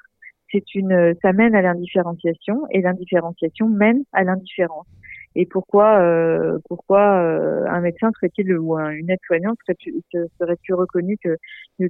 c'est 0.51 0.75
une, 0.75 1.15
ça 1.23 1.33
mène 1.33 1.55
à 1.55 1.63
l'indifférenciation 1.63 2.63
et 2.71 2.81
l'indifférenciation 2.81 3.69
mène 3.69 4.05
à 4.13 4.25
l'indifférence. 4.25 4.87
Et 5.39 5.47
pourquoi, 5.47 6.01
euh, 6.01 6.59
pourquoi 6.69 7.21
euh, 7.21 7.65
un 7.69 7.81
médecin 7.81 8.11
serait-il 8.17 8.57
ou 8.59 8.75
un- 8.77 8.91
une 8.91 9.11
aide-soignante 9.11 9.59
serait-il 9.67 10.01
serait 10.41 10.57
plus 10.65 10.75
reconnu 10.75 11.19
que 11.23 11.37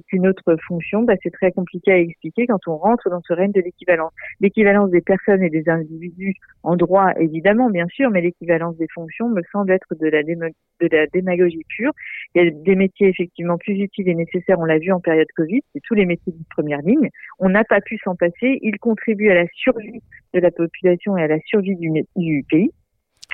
qu'une 0.07 0.27
autre 0.27 0.57
fonction? 0.67 1.03
Bah, 1.03 1.13
C'est 1.23 1.31
très 1.31 1.51
compliqué 1.53 1.91
à 1.93 1.97
expliquer 1.97 2.45
quand 2.45 2.59
on 2.67 2.75
rentre 2.75 3.09
dans 3.09 3.21
ce 3.21 3.33
règne 3.33 3.53
de 3.53 3.61
l'équivalence. 3.61 4.11
L'équivalence 4.41 4.91
des 4.91 5.01
personnes 5.01 5.41
et 5.43 5.49
des 5.49 5.69
individus 5.69 6.35
en 6.63 6.75
droit, 6.75 7.11
évidemment, 7.19 7.69
bien 7.69 7.87
sûr, 7.87 8.09
mais 8.11 8.21
l'équivalence 8.21 8.75
des 8.77 8.87
fonctions 8.93 9.29
me 9.29 9.41
semble 9.51 9.71
être 9.71 9.87
de 9.97 10.07
la, 10.07 10.23
de 10.23 10.87
la 10.91 11.07
démagogie 11.07 11.63
pure. 11.69 11.93
Il 12.35 12.43
y 12.43 12.47
a 12.47 12.51
des 12.51 12.75
métiers 12.75 13.07
effectivement 13.07 13.57
plus 13.57 13.79
utiles 13.79 14.09
et 14.09 14.15
nécessaires, 14.15 14.59
on 14.59 14.65
l'a 14.65 14.77
vu 14.79 14.91
en 14.91 14.99
période 14.99 15.27
Covid, 15.35 15.61
c'est 15.73 15.81
tous 15.83 15.93
les 15.93 16.05
métiers 16.05 16.33
de 16.33 16.43
première 16.49 16.81
ligne. 16.81 17.09
On 17.39 17.49
n'a 17.49 17.63
pas 17.63 17.79
pu 17.81 17.97
s'en 18.03 18.15
passer, 18.15 18.59
ils 18.61 18.77
contribuent 18.79 19.29
à 19.31 19.35
la 19.35 19.47
survie 19.53 20.01
de 20.33 20.39
la 20.39 20.51
population 20.51 21.17
et 21.17 21.23
à 21.23 21.27
la 21.27 21.39
survie 21.45 21.75
du, 21.77 21.89
du 22.17 22.43
pays. 22.49 22.71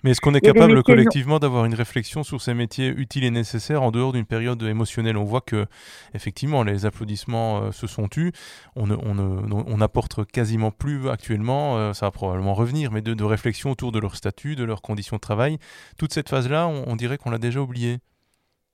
Mais 0.04 0.12
est-ce 0.12 0.20
qu'on 0.22 0.34
est 0.34 0.42
capable 0.42 0.84
collectivement 0.84 1.40
d'avoir 1.40 1.64
une 1.64 1.74
réflexion 1.74 2.24
sur 2.24 2.42
ces 2.42 2.54
métiers 2.54 2.90
utiles 2.90 3.24
et 3.24 3.32
nécessaires 3.32 3.82
en 3.82 3.92
dehors 3.92 4.12
d'une 4.12 4.26
période 4.26 4.62
émotionnelle? 4.62 5.16
On 5.16 5.24
voit 5.24 5.42
que, 5.42 5.66
effectivement, 6.14 6.64
les 6.64 6.86
applaudissements 6.86 7.64
euh, 7.64 7.72
se 7.72 7.88
sont 7.88 8.10
tus. 8.10 8.34
On 8.76 9.78
n'apporte 9.78 10.26
quasiment 10.26 10.72
plus 10.72 11.10
actuellement, 11.10 11.78
euh, 11.78 11.94
ça 11.94 12.08
va 12.08 12.12
probablement 12.12 12.54
revenir, 12.54 12.92
mais 12.92 13.02
de, 13.02 13.14
de 13.14 13.24
réflexion 13.24 13.72
autour 13.72 13.94
de 13.94 14.00
leur 14.00 14.16
statut, 14.16 14.56
de 14.56 14.66
leurs 14.66 14.82
conditions 14.82 15.16
de 15.16 15.22
travail. 15.22 15.58
Toute 15.98 16.14
cette 16.14 16.30
phase-là, 16.30 16.68
on, 16.68 16.84
on 16.88 16.96
dirait 16.96 17.18
qu'on 17.18 17.32
l'a 17.32 17.38
déjà 17.38 17.62
oubliée. 17.62 18.00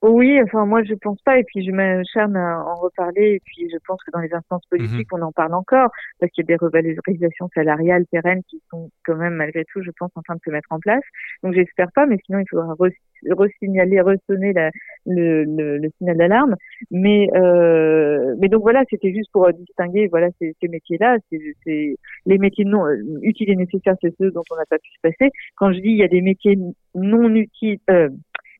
Oui, 0.01 0.39
enfin 0.41 0.65
moi 0.65 0.81
je 0.83 0.93
pense 0.93 1.21
pas 1.23 1.39
et 1.39 1.43
puis 1.43 1.61
je 1.65 1.71
m'acharne 1.71 2.37
à 2.37 2.63
en 2.63 2.75
reparler 2.75 3.33
et 3.33 3.41
puis 3.43 3.69
je 3.69 3.75
pense 3.85 4.01
que 4.01 4.11
dans 4.11 4.21
les 4.21 4.33
instances 4.33 4.65
politiques 4.69 5.09
on 5.11 5.21
en 5.21 5.33
parle 5.33 5.53
encore 5.53 5.89
parce 6.21 6.31
qu'il 6.31 6.43
y 6.43 6.45
a 6.45 6.55
des 6.55 6.65
revalorisations 6.65 7.49
salariales 7.53 8.05
pérennes 8.09 8.41
qui 8.49 8.61
sont 8.71 8.89
quand 9.05 9.17
même 9.17 9.33
malgré 9.33 9.65
tout 9.65 9.81
je 9.83 9.91
pense 9.99 10.09
en 10.15 10.21
train 10.21 10.35
de 10.35 10.39
se 10.45 10.51
mettre 10.51 10.69
en 10.71 10.79
place. 10.79 11.03
Donc 11.43 11.53
j'espère 11.53 11.91
pas 11.93 12.05
mais 12.05 12.15
sinon 12.25 12.39
il 12.39 12.45
faudra 12.49 12.67
re- 12.75 12.93
resignaler, 13.29 13.99
ressonner 13.99 14.53
la, 14.53 14.71
le, 15.05 15.43
le, 15.43 15.77
le 15.79 15.89
signal 15.97 16.15
d'alarme. 16.15 16.55
Mais 16.91 17.27
euh, 17.35 18.35
mais 18.39 18.47
donc 18.47 18.61
voilà 18.61 18.83
c'était 18.89 19.11
juste 19.13 19.29
pour 19.33 19.51
distinguer 19.51 20.07
voilà 20.07 20.29
ces, 20.39 20.55
ces 20.61 20.69
métiers-là, 20.69 21.17
c'est 21.29 21.41
c'est- 21.65 21.97
les 22.25 22.37
métiers 22.37 22.63
non 22.63 22.85
euh, 22.87 22.95
utiles 23.21 23.49
et 23.49 23.55
nécessaires 23.57 23.95
c'est 24.01 24.15
ceux 24.17 24.31
dont 24.31 24.43
on 24.49 24.55
n'a 24.55 24.65
pas 24.69 24.77
pu 24.79 24.89
se 24.91 25.01
passer. 25.01 25.29
Quand 25.57 25.73
je 25.73 25.79
dis 25.79 25.89
il 25.89 25.97
y 25.97 26.03
a 26.03 26.07
des 26.07 26.21
métiers 26.21 26.57
non 26.95 27.35
utiles 27.35 27.79
euh, 27.89 28.07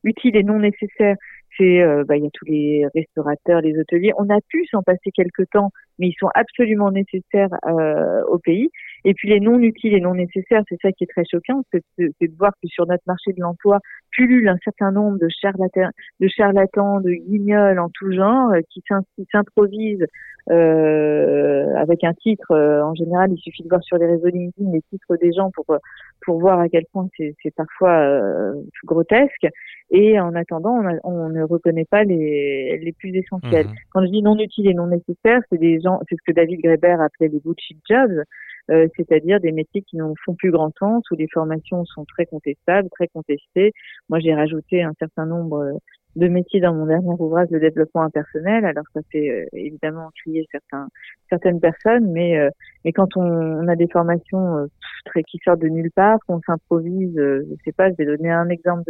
utiles 0.04 0.36
et 0.36 0.42
non 0.42 0.58
nécessaires, 0.58 1.16
c'est 1.56 1.82
euh, 1.82 2.04
bah, 2.06 2.16
il 2.16 2.24
y 2.24 2.26
a 2.26 2.30
tous 2.32 2.44
les 2.44 2.86
restaurateurs, 2.94 3.60
les 3.60 3.78
hôteliers. 3.78 4.12
On 4.16 4.28
a 4.30 4.38
pu 4.48 4.64
s'en 4.66 4.82
passer 4.82 5.10
quelque 5.12 5.42
temps, 5.42 5.70
mais 5.98 6.08
ils 6.08 6.16
sont 6.18 6.30
absolument 6.34 6.90
nécessaires 6.90 7.50
euh, 7.66 8.22
au 8.28 8.38
pays. 8.38 8.70
Et 9.04 9.14
puis 9.14 9.28
les 9.28 9.40
non 9.40 9.58
utiles 9.58 9.94
et 9.94 10.00
non 10.00 10.14
nécessaires, 10.14 10.62
c'est 10.68 10.78
ça 10.80 10.92
qui 10.92 11.04
est 11.04 11.08
très 11.08 11.24
choquant, 11.30 11.62
c'est 11.72 11.82
de, 11.98 12.12
voir 12.38 12.52
que 12.62 12.68
sur 12.68 12.86
notre 12.86 13.02
marché 13.06 13.32
de 13.32 13.40
l'emploi 13.40 13.80
pullule 14.12 14.48
un 14.48 14.58
certain 14.64 14.92
nombre 14.92 15.18
de 15.18 15.28
charlatans, 15.28 15.90
de, 16.20 16.28
charlatans, 16.28 17.00
de 17.00 17.12
guignols 17.12 17.78
en 17.78 17.88
tout 17.92 18.12
genre 18.12 18.52
euh, 18.52 18.60
qui 18.70 18.82
s'improvisent 19.32 20.06
euh, 20.50 21.74
avec 21.76 22.04
un 22.04 22.14
titre. 22.14 22.52
Euh, 22.52 22.82
en 22.82 22.94
général, 22.94 23.32
il 23.32 23.38
suffit 23.38 23.62
de 23.62 23.68
voir 23.68 23.82
sur 23.82 23.98
les 23.98 24.06
réseaux 24.06 24.28
LinkedIn 24.28 24.70
les 24.72 24.82
titres 24.82 25.16
des 25.16 25.32
gens 25.32 25.50
pour 25.50 25.66
pour 26.22 26.40
voir 26.40 26.60
à 26.60 26.68
quel 26.68 26.84
point 26.92 27.08
c'est 27.16 27.54
parfois 27.54 27.98
euh, 27.98 28.54
grotesque. 28.84 29.46
Et 29.90 30.20
en 30.20 30.34
attendant, 30.34 30.80
on, 31.04 31.10
on, 31.12 31.28
ne 31.30 31.42
reconnaît 31.42 31.84
pas 31.84 32.04
les, 32.04 32.78
les 32.78 32.92
plus 32.92 33.14
essentiels. 33.16 33.66
Mmh. 33.66 33.74
Quand 33.92 34.04
je 34.04 34.10
dis 34.10 34.22
non 34.22 34.38
utiles 34.38 34.68
et 34.68 34.74
non 34.74 34.86
nécessaires, 34.86 35.40
c'est 35.50 35.58
des 35.58 35.80
gens, 35.80 36.00
c'est 36.08 36.16
ce 36.16 36.22
que 36.24 36.32
David 36.32 36.60
Graeber 36.62 36.96
appelait 37.00 37.28
les 37.28 37.40
bullshit 37.40 37.78
jobs. 37.88 38.22
Euh, 38.70 38.86
c'est-à-dire 38.96 39.40
des 39.40 39.50
métiers 39.50 39.82
qui 39.82 39.96
n'en 39.96 40.14
font 40.24 40.34
plus 40.34 40.52
grand 40.52 40.72
sens, 40.78 41.02
où 41.10 41.16
les 41.16 41.26
formations 41.32 41.84
sont 41.86 42.04
très 42.04 42.26
contestables, 42.26 42.88
très 42.90 43.08
contestées. 43.08 43.72
Moi, 44.08 44.20
j'ai 44.20 44.34
rajouté 44.34 44.82
un 44.82 44.92
certain 44.98 45.26
nombre 45.26 45.80
de 46.16 46.28
métiers 46.28 46.60
dans 46.60 46.74
mon 46.74 46.86
dernier 46.86 47.14
ouvrage 47.18 47.48
de 47.48 47.58
développement 47.58 48.02
impersonnel. 48.02 48.64
Alors 48.64 48.84
ça 48.94 49.00
fait 49.12 49.30
euh, 49.30 49.46
évidemment 49.52 50.10
crier 50.22 50.46
certains, 50.50 50.88
certaines 51.28 51.60
personnes, 51.60 52.10
mais 52.10 52.38
euh, 52.38 52.50
mais 52.84 52.92
quand 52.92 53.16
on, 53.16 53.22
on, 53.22 53.68
a 53.68 53.76
des 53.76 53.88
formations 53.88 54.56
euh, 54.56 54.66
très 55.04 55.22
qui 55.22 55.38
sortent 55.44 55.60
de 55.60 55.68
nulle 55.68 55.90
part, 55.90 56.18
qu'on 56.26 56.40
s'improvise, 56.46 57.14
je 57.16 57.54
sais 57.64 57.72
pas, 57.72 57.90
je 57.90 57.96
vais 57.96 58.06
donner 58.06 58.30
un 58.30 58.48
exemple 58.48 58.84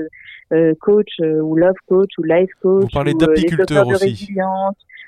de 0.51 0.75
coach 0.81 1.21
ou 1.21 1.57
love 1.57 1.75
coach 1.87 2.11
ou 2.19 2.23
life 2.23 2.51
coach. 2.63 2.85
Vous 2.85 2.89
parlez 2.93 3.15
d'apiculteur 3.15 3.87
aussi 3.87 4.37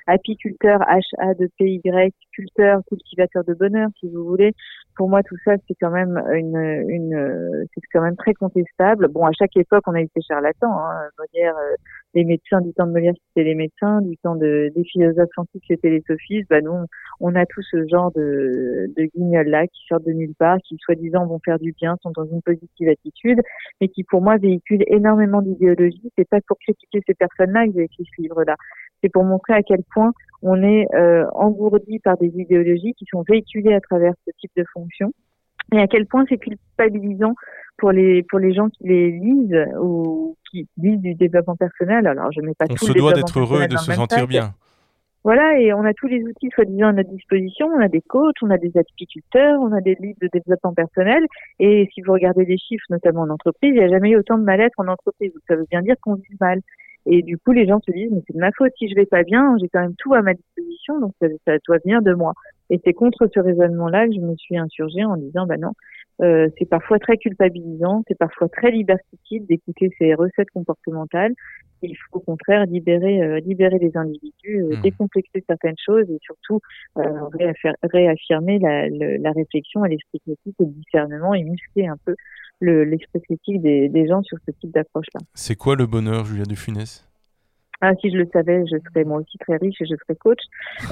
apiculteur, 0.07 0.81
H-A 0.81 1.35
de 1.35 1.49
P-Y, 1.59 2.13
culteur, 2.33 2.81
cultivateur 2.89 3.45
de 3.45 3.55
bonheur, 3.55 3.89
si 4.01 4.09
vous 4.09 4.25
voulez. 4.25 4.53
Pour 4.97 5.09
moi, 5.09 5.23
tout 5.23 5.37
ça, 5.45 5.53
c'est 5.67 5.75
quand 5.81 5.91
même 5.91 6.21
une, 6.35 6.57
une 6.89 7.67
c'est 7.75 7.81
quand 7.93 8.03
même 8.03 8.17
très 8.17 8.35
contestable. 8.35 9.09
Bon, 9.09 9.25
à 9.25 9.33
chaque 9.33 9.57
époque, 9.57 9.85
on 9.87 9.95
a 9.95 10.01
eu 10.01 10.09
ces 10.15 10.23
charlatans. 10.23 10.79
Hein. 10.79 11.09
Molière, 11.19 11.57
euh, 11.57 11.77
les 12.15 12.25
médecins 12.25 12.61
du 12.61 12.73
temps 12.73 12.87
de 12.87 12.93
Molière, 12.93 13.15
c'était 13.29 13.45
les 13.45 13.55
médecins. 13.55 14.03
Du 14.03 14.17
temps 14.19 14.37
de, 14.37 14.71
des 14.75 14.85
philosophes 14.85 15.37
antiques, 15.37 15.65
c'était 15.67 15.91
les 15.91 16.03
sophistes. 16.07 16.49
Bah, 16.51 16.61
nous, 16.61 16.73
on 17.21 17.35
a 17.35 17.47
tout 17.47 17.63
ce 17.63 17.87
genre 17.89 18.13
de, 18.13 18.93
de 18.97 19.05
guignols-là 19.17 19.67
qui 19.67 19.87
sortent 19.89 20.05
de 20.05 20.13
nulle 20.13 20.35
part, 20.35 20.59
qui 20.65 20.77
soi-disant 20.81 21.27
vont 21.27 21.41
faire 21.45 21.59
du 21.59 21.73
bien, 21.73 21.97
sont 22.03 22.13
dans 22.15 22.27
une 22.27 22.43
positive 22.43 22.89
attitude, 22.89 23.41
mais 23.81 23.89
qui, 23.89 24.05
pour 24.05 24.21
moi, 24.21 24.37
véhiculent 24.37 24.85
énormément 24.89 25.43
d'idéologie. 25.43 26.11
C'est 26.17 26.29
pas 26.29 26.41
pour 26.47 26.59
critiquer 26.59 27.01
ces 27.07 27.15
personnes-là 27.15 27.67
que 27.67 27.73
j'ai 27.75 27.85
écrit 27.85 28.05
ce 28.17 28.23
livre-là 28.23 28.57
c'est 29.03 29.11
pour 29.11 29.25
montrer 29.25 29.55
à 29.55 29.63
quel 29.63 29.83
point 29.93 30.13
on 30.43 30.63
est 30.63 30.87
euh, 30.95 31.27
engourdi 31.35 31.99
par 31.99 32.17
des 32.17 32.29
idéologies 32.29 32.95
qui 32.95 33.05
sont 33.11 33.25
véhiculées 33.29 33.75
à 33.75 33.81
travers 33.81 34.15
ce 34.25 34.31
type 34.41 34.53
de 34.57 34.65
fonction 34.73 35.13
et 35.73 35.79
à 35.79 35.87
quel 35.87 36.07
point 36.07 36.25
c'est 36.29 36.39
culpabilisant 36.39 37.35
pour 37.79 37.93
les 37.93 38.23
pour 38.25 38.39
les 38.39 38.55
gens 38.55 38.69
qui 38.69 38.85
les 38.85 39.11
lisent 39.11 39.67
ou 39.81 40.37
qui 40.51 40.69
lisent 40.77 41.01
du 41.01 41.15
développement 41.15 41.57
personnel. 41.57 42.07
Alors 42.07 42.31
je 42.33 42.41
mets 42.41 42.55
pas 42.55 42.67
on 42.71 42.75
tout 42.75 42.87
se 42.87 42.93
doit 42.93 43.13
d'être 43.13 43.39
heureux 43.39 43.63
et 43.63 43.69
de 43.69 43.77
se 43.77 43.93
sentir 43.93 44.27
bien. 44.27 44.55
Voilà, 45.25 45.61
et 45.61 45.73
on 45.73 45.85
a 45.85 45.95
tous 45.95 46.09
les 46.09 46.25
outils 46.25 46.51
soi-disant 46.53 46.89
à 46.89 46.93
notre 46.93 47.11
disposition. 47.11 47.69
On 47.69 47.81
a 47.81 47.87
des 47.87 48.01
coachs, 48.01 48.43
on 48.43 48.51
a 48.51 48.59
des 48.59 48.77
apiculteurs, 48.77 49.61
on 49.61 49.71
a 49.73 49.81
des 49.81 49.97
livres 50.01 50.19
de 50.21 50.29
développement 50.33 50.75
personnel. 50.75 51.25
Et 51.61 51.89
si 51.95 52.01
vous 52.03 52.13
regardez 52.13 52.45
les 52.45 52.59
chiffres, 52.59 52.85
notamment 52.91 53.21
en 53.23 53.31
entreprise, 53.31 53.71
il 53.73 53.79
n'y 53.79 53.85
a 53.85 53.89
jamais 53.89 54.11
eu 54.11 54.17
autant 54.17 54.37
de 54.37 54.43
mal-être 54.43 54.81
en 54.81 54.89
entreprise. 54.89 55.31
Ça 55.47 55.55
veut 55.55 55.67
bien 55.71 55.81
dire 55.83 55.95
qu'on 56.03 56.15
vit 56.15 56.37
mal. 56.41 56.61
Et 57.07 57.23
du 57.23 57.39
coup, 57.39 57.53
les 57.53 57.67
gens 57.67 57.81
se 57.81 57.93
disent, 57.93 58.11
mais 58.13 58.23
c'est 58.27 58.35
de 58.35 58.41
ma 58.41 58.51
faute 58.53 58.73
si 58.79 58.89
je 58.89 58.95
vais 58.95 59.07
pas 59.07 59.23
bien, 59.23 59.57
j'ai 59.61 59.69
quand 59.69 59.81
même 59.81 59.95
tout 59.97 60.15
à 60.15 60.23
ma 60.23 60.35
disposition, 60.35 61.01
donc 61.01 61.13
ça, 61.21 61.27
ça 61.45 61.53
doit 61.67 61.79
venir 61.85 62.01
de 62.01 62.15
moi. 62.15 62.33
Et 62.71 62.81
c'est 62.85 62.93
contre 62.93 63.29
ce 63.33 63.41
raisonnement-là 63.41 64.07
que 64.07 64.15
je 64.15 64.21
me 64.21 64.37
suis 64.37 64.57
insurgée 64.57 65.05
en 65.05 65.17
disant, 65.17 65.47
bah 65.47 65.57
non, 65.57 65.73
euh, 66.23 66.49
c'est 66.59 66.69
parfois 66.69 66.99
très 66.99 67.17
culpabilisant, 67.17 68.05
c'est 68.07 68.19
parfois 68.19 68.49
très 68.49 68.71
liberticide 68.71 69.47
d'écouter 69.47 69.91
ces 69.99 70.15
recettes 70.15 70.51
comportementales. 70.55 71.35
Il 71.83 71.97
faut 71.97 72.19
au 72.19 72.21
contraire 72.21 72.65
libérer, 72.67 73.21
euh, 73.23 73.41
libérer 73.41 73.79
les 73.81 73.97
individus, 73.97 74.63
euh, 74.63 74.77
mmh. 74.77 74.83
décomplexer 74.83 75.45
certaines 75.49 75.79
choses 75.85 76.09
et 76.09 76.19
surtout 76.23 76.61
euh, 76.99 77.03
réaffirmer 77.83 78.61
la, 78.61 78.89
la 78.89 79.33
réflexion 79.33 79.85
et 79.85 79.89
l'esprit 79.89 80.21
critique 80.21 80.55
et 80.61 80.65
le 80.65 80.71
discernement 80.71 81.35
et 81.35 81.43
muscler 81.43 81.89
un 81.89 81.97
peu 82.05 82.15
l'esprit 82.61 83.21
critique 83.23 83.61
des, 83.61 83.89
des, 83.89 84.07
gens 84.07 84.23
sur 84.23 84.39
ce 84.47 84.53
type 84.53 84.71
d'approche-là. 84.71 85.19
C'est 85.35 85.57
quoi 85.57 85.75
le 85.75 85.87
bonheur, 85.87 86.25
Julia 86.25 86.45
de 86.45 86.55
Funès? 86.55 87.12
Ah, 87.85 87.95
si 88.01 88.13
je 88.13 88.17
le 88.17 88.29
savais, 88.33 88.65
je 88.67 88.77
serais 88.89 89.03
moi 89.03 89.19
aussi 89.19 89.37
très 89.39 89.57
riche 89.57 89.81
et 89.81 89.87
je 89.87 89.97
serais 89.97 90.15
coach. 90.15 90.39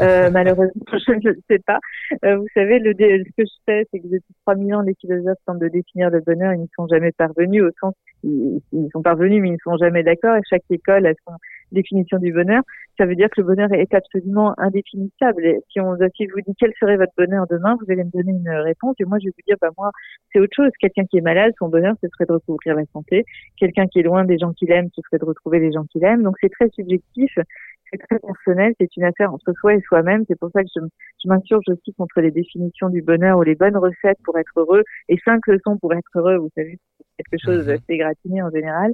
Euh, 0.01 0.29
malheureusement, 0.33 0.83
je 0.93 1.13
ne 1.13 1.31
le 1.31 1.39
sais 1.49 1.61
pas. 1.61 1.79
Euh, 2.25 2.37
vous 2.37 2.49
savez, 2.53 2.81
le, 2.81 2.93
ce 2.99 3.31
que 3.37 3.45
je 3.45 3.55
sais, 3.67 3.87
c'est 3.93 4.01
que 4.01 4.09
depuis 4.09 4.35
3000 4.45 4.75
ans, 4.75 4.81
les 4.81 4.95
philosophes 5.01 5.39
tentent 5.47 5.61
de 5.61 5.69
définir 5.69 6.11
le 6.11 6.21
bonheur, 6.21 6.53
ils 6.53 6.63
n'y 6.63 6.71
sont 6.75 6.89
jamais 6.89 7.13
parvenus, 7.13 7.63
au 7.63 7.71
sens, 7.81 7.95
ils, 8.25 8.61
ils 8.73 8.89
sont 8.93 9.03
parvenus, 9.03 9.41
mais 9.41 9.51
ils 9.51 9.53
ne 9.53 9.59
sont 9.63 9.77
jamais 9.77 10.03
d'accord, 10.03 10.35
et 10.35 10.41
chaque 10.51 10.65
école 10.69 11.07
a 11.07 11.13
son 11.25 11.35
définition 11.73 12.19
du 12.19 12.33
bonheur. 12.33 12.63
Ça 12.99 13.07
veut 13.07 13.15
dire 13.15 13.29
que 13.31 13.41
le 13.41 13.47
bonheur 13.47 13.73
est 13.73 13.93
absolument 13.95 14.55
indéfinissable. 14.59 15.45
Et 15.45 15.59
si 15.71 15.81
on, 15.81 15.97
je 15.97 16.33
vous 16.33 16.41
dis 16.47 16.55
quel 16.59 16.73
serait 16.79 16.97
votre 16.97 17.13
bonheur 17.17 17.47
demain, 17.49 17.77
vous 17.81 17.91
allez 17.91 18.05
me 18.05 18.11
donner 18.11 18.33
une 18.33 18.51
réponse, 18.51 18.95
et 19.01 19.05
moi, 19.05 19.19
je 19.21 19.27
vais 19.27 19.33
vous 19.37 19.43
dire, 19.47 19.57
bah, 19.61 19.71
moi, 19.79 19.91
c'est 20.33 20.41
autre 20.41 20.55
chose. 20.55 20.71
Quelqu'un 20.81 21.05
qui 21.05 21.19
est 21.19 21.23
malade, 21.23 21.53
son 21.59 21.69
bonheur, 21.69 21.95
ce 22.03 22.09
serait 22.09 22.27
de 22.27 22.33
recouvrir 22.33 22.75
la 22.75 22.85
santé. 22.93 23.25
Quelqu'un 23.57 23.87
qui 23.87 24.01
est 24.01 24.03
loin 24.03 24.25
des 24.25 24.39
gens 24.39 24.53
qu'il 24.53 24.71
aime, 24.71 24.89
ce 24.95 25.01
serait 25.03 25.19
de 25.19 25.25
retrouver 25.25 25.61
les 25.61 25.73
gens 25.73 25.85
qu'il 25.85 26.05
aime. 26.05 26.23
Donc, 26.23 26.37
c'est 26.41 26.51
très 26.51 26.69
subjectif 26.71 27.33
c'est 27.93 27.99
très 27.99 28.19
personnel, 28.19 28.75
c'est 28.81 28.97
une 28.97 29.05
affaire 29.05 29.33
entre 29.33 29.53
soi 29.59 29.75
et 29.75 29.81
soi-même. 29.81 30.25
C'est 30.29 30.39
pour 30.39 30.51
ça 30.53 30.63
que 30.63 30.69
je, 30.75 31.29
m'insurge 31.29 31.65
aussi 31.69 31.93
contre 31.95 32.21
les 32.21 32.31
définitions 32.31 32.89
du 32.89 33.03
bonheur 33.03 33.39
ou 33.39 33.43
les 33.43 33.55
bonnes 33.55 33.77
recettes 33.77 34.19
pour 34.25 34.39
être 34.39 34.53
heureux 34.57 34.83
et 35.09 35.17
cinq 35.25 35.47
leçons 35.47 35.77
pour 35.79 35.93
être 35.93 36.11
heureux. 36.15 36.37
Vous 36.37 36.51
savez, 36.57 36.79
quelque 37.23 37.43
chose 37.43 37.67
d'assez 37.67 37.97
gratiné 37.97 38.43
en 38.43 38.51
général. 38.51 38.93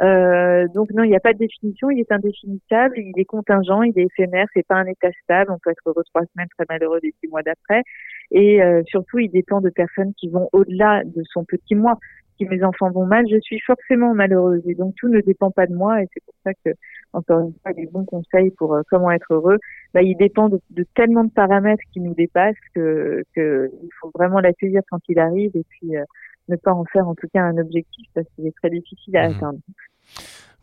Euh, 0.00 0.66
donc 0.74 0.90
non, 0.92 1.02
il 1.02 1.10
n'y 1.10 1.16
a 1.16 1.20
pas 1.20 1.32
de 1.32 1.38
définition. 1.38 1.90
Il 1.90 2.00
est 2.00 2.12
indéfinissable, 2.12 2.98
il 2.98 3.12
est 3.16 3.24
contingent, 3.24 3.82
il 3.82 3.98
est 3.98 4.04
éphémère. 4.04 4.46
C'est 4.54 4.66
pas 4.66 4.76
un 4.76 4.86
état 4.86 5.10
stable. 5.24 5.50
On 5.50 5.58
peut 5.58 5.70
être 5.70 5.82
heureux 5.86 6.04
trois 6.12 6.24
semaines, 6.34 6.48
très 6.56 6.66
malheureux 6.68 7.00
des 7.00 7.14
six 7.20 7.28
mois 7.28 7.42
d'après. 7.42 7.82
Et 8.30 8.62
euh, 8.62 8.82
surtout, 8.86 9.18
il 9.18 9.30
dépend 9.30 9.60
de 9.60 9.70
personnes 9.70 10.12
qui 10.14 10.28
vont 10.28 10.48
au-delà 10.52 11.02
de 11.04 11.22
son 11.32 11.44
petit 11.44 11.74
moi 11.74 11.98
si 12.38 12.46
mes 12.46 12.62
enfants 12.62 12.90
vont 12.90 13.04
mal, 13.04 13.26
je 13.30 13.38
suis 13.40 13.60
forcément 13.60 14.14
malheureuse. 14.14 14.62
Et 14.66 14.74
donc 14.74 14.94
tout 14.96 15.08
ne 15.08 15.20
dépend 15.20 15.50
pas 15.50 15.66
de 15.66 15.74
moi. 15.74 16.02
Et 16.02 16.08
c'est 16.14 16.24
pour 16.24 16.34
ça 16.44 16.52
que, 16.64 16.70
encore 17.12 17.40
une 17.40 17.54
fois, 17.62 17.72
les 17.72 17.86
bons 17.86 18.04
conseils 18.04 18.50
pour 18.52 18.74
euh, 18.74 18.82
comment 18.88 19.10
être 19.10 19.32
heureux, 19.32 19.58
bah, 19.92 20.02
ils 20.02 20.16
dépendent 20.16 20.52
de, 20.52 20.60
de, 20.70 20.86
tellement 20.94 21.24
de 21.24 21.30
paramètres 21.30 21.82
qui 21.92 22.00
nous 22.00 22.14
dépassent 22.14 22.54
que, 22.74 23.24
que 23.34 23.70
il 23.82 23.90
faut 24.00 24.10
vraiment 24.14 24.40
l'accueillir 24.40 24.82
quand 24.90 25.00
il 25.08 25.18
arrive 25.18 25.50
et 25.54 25.64
puis 25.68 25.96
euh, 25.96 26.04
ne 26.48 26.56
pas 26.56 26.72
en 26.72 26.84
faire 26.84 27.08
en 27.08 27.14
tout 27.14 27.28
cas 27.32 27.42
un 27.42 27.58
objectif 27.58 28.06
parce 28.14 28.26
qu'il 28.34 28.46
est 28.46 28.56
très 28.56 28.70
difficile 28.70 29.16
à 29.16 29.28
mmh. 29.28 29.32
atteindre. 29.32 29.58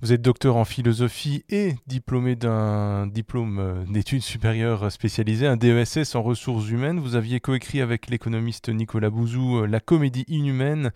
Vous 0.02 0.12
êtes 0.12 0.22
docteur 0.22 0.58
en 0.58 0.66
philosophie 0.66 1.46
et 1.50 1.76
diplômé 1.88 2.36
d'un 2.36 3.08
diplôme 3.08 3.60
euh, 3.60 3.86
d'études 3.90 4.22
supérieures 4.22 4.92
spécialisées, 4.92 5.48
un 5.48 5.56
DESS 5.56 6.16
en 6.16 6.22
ressources 6.22 6.70
humaines. 6.70 7.00
Vous 7.00 7.16
aviez 7.16 7.40
coécrit 7.40 7.80
avec 7.80 8.10
l'économiste 8.10 8.68
Nicolas 8.68 9.10
Bouzou 9.10 9.60
euh, 9.60 9.68
La 9.68 9.80
comédie 9.80 10.26
inhumaine, 10.28 10.92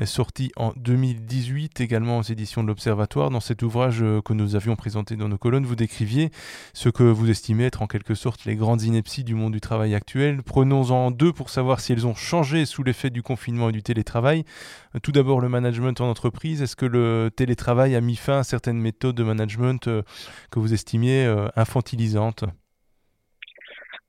euh, 0.00 0.06
sortie 0.06 0.50
en 0.56 0.72
2018, 0.76 1.82
également 1.82 2.18
aux 2.18 2.22
éditions 2.22 2.62
de 2.62 2.68
l'Observatoire. 2.68 3.28
Dans 3.28 3.40
cet 3.40 3.62
ouvrage 3.62 4.02
que 4.24 4.32
nous 4.32 4.56
avions 4.56 4.76
présenté 4.76 5.14
dans 5.16 5.28
nos 5.28 5.38
colonnes, 5.38 5.66
vous 5.66 5.76
décriviez 5.76 6.30
ce 6.72 6.88
que 6.88 7.02
vous 7.02 7.28
estimez 7.28 7.66
être 7.66 7.82
en 7.82 7.86
quelque 7.86 8.14
sorte 8.14 8.46
les 8.46 8.56
grandes 8.56 8.80
inepties 8.80 9.24
du 9.24 9.34
monde 9.34 9.52
du 9.52 9.60
travail 9.60 9.94
actuel. 9.94 10.42
Prenons-en 10.42 11.10
deux 11.10 11.34
pour 11.34 11.50
savoir 11.50 11.80
si 11.80 11.92
elles 11.92 12.06
ont 12.06 12.14
changé 12.14 12.64
sous 12.64 12.82
l'effet 12.82 13.10
du 13.10 13.22
confinement 13.22 13.68
et 13.68 13.72
du 13.72 13.82
télétravail. 13.82 14.44
Tout 15.02 15.12
d'abord, 15.12 15.42
le 15.42 15.50
management 15.50 16.00
en 16.00 16.08
entreprise. 16.08 16.62
Est-ce 16.62 16.76
que 16.76 16.86
le 16.86 17.30
télétravail 17.36 17.94
a 17.94 18.00
mis 18.00 18.16
fin 18.16 18.37
certaines 18.42 18.80
méthodes 18.80 19.16
de 19.16 19.24
management 19.24 19.88
euh, 19.88 20.02
que 20.50 20.58
vous 20.58 20.72
estimiez 20.72 21.26
euh, 21.26 21.48
infantilisantes 21.56 22.44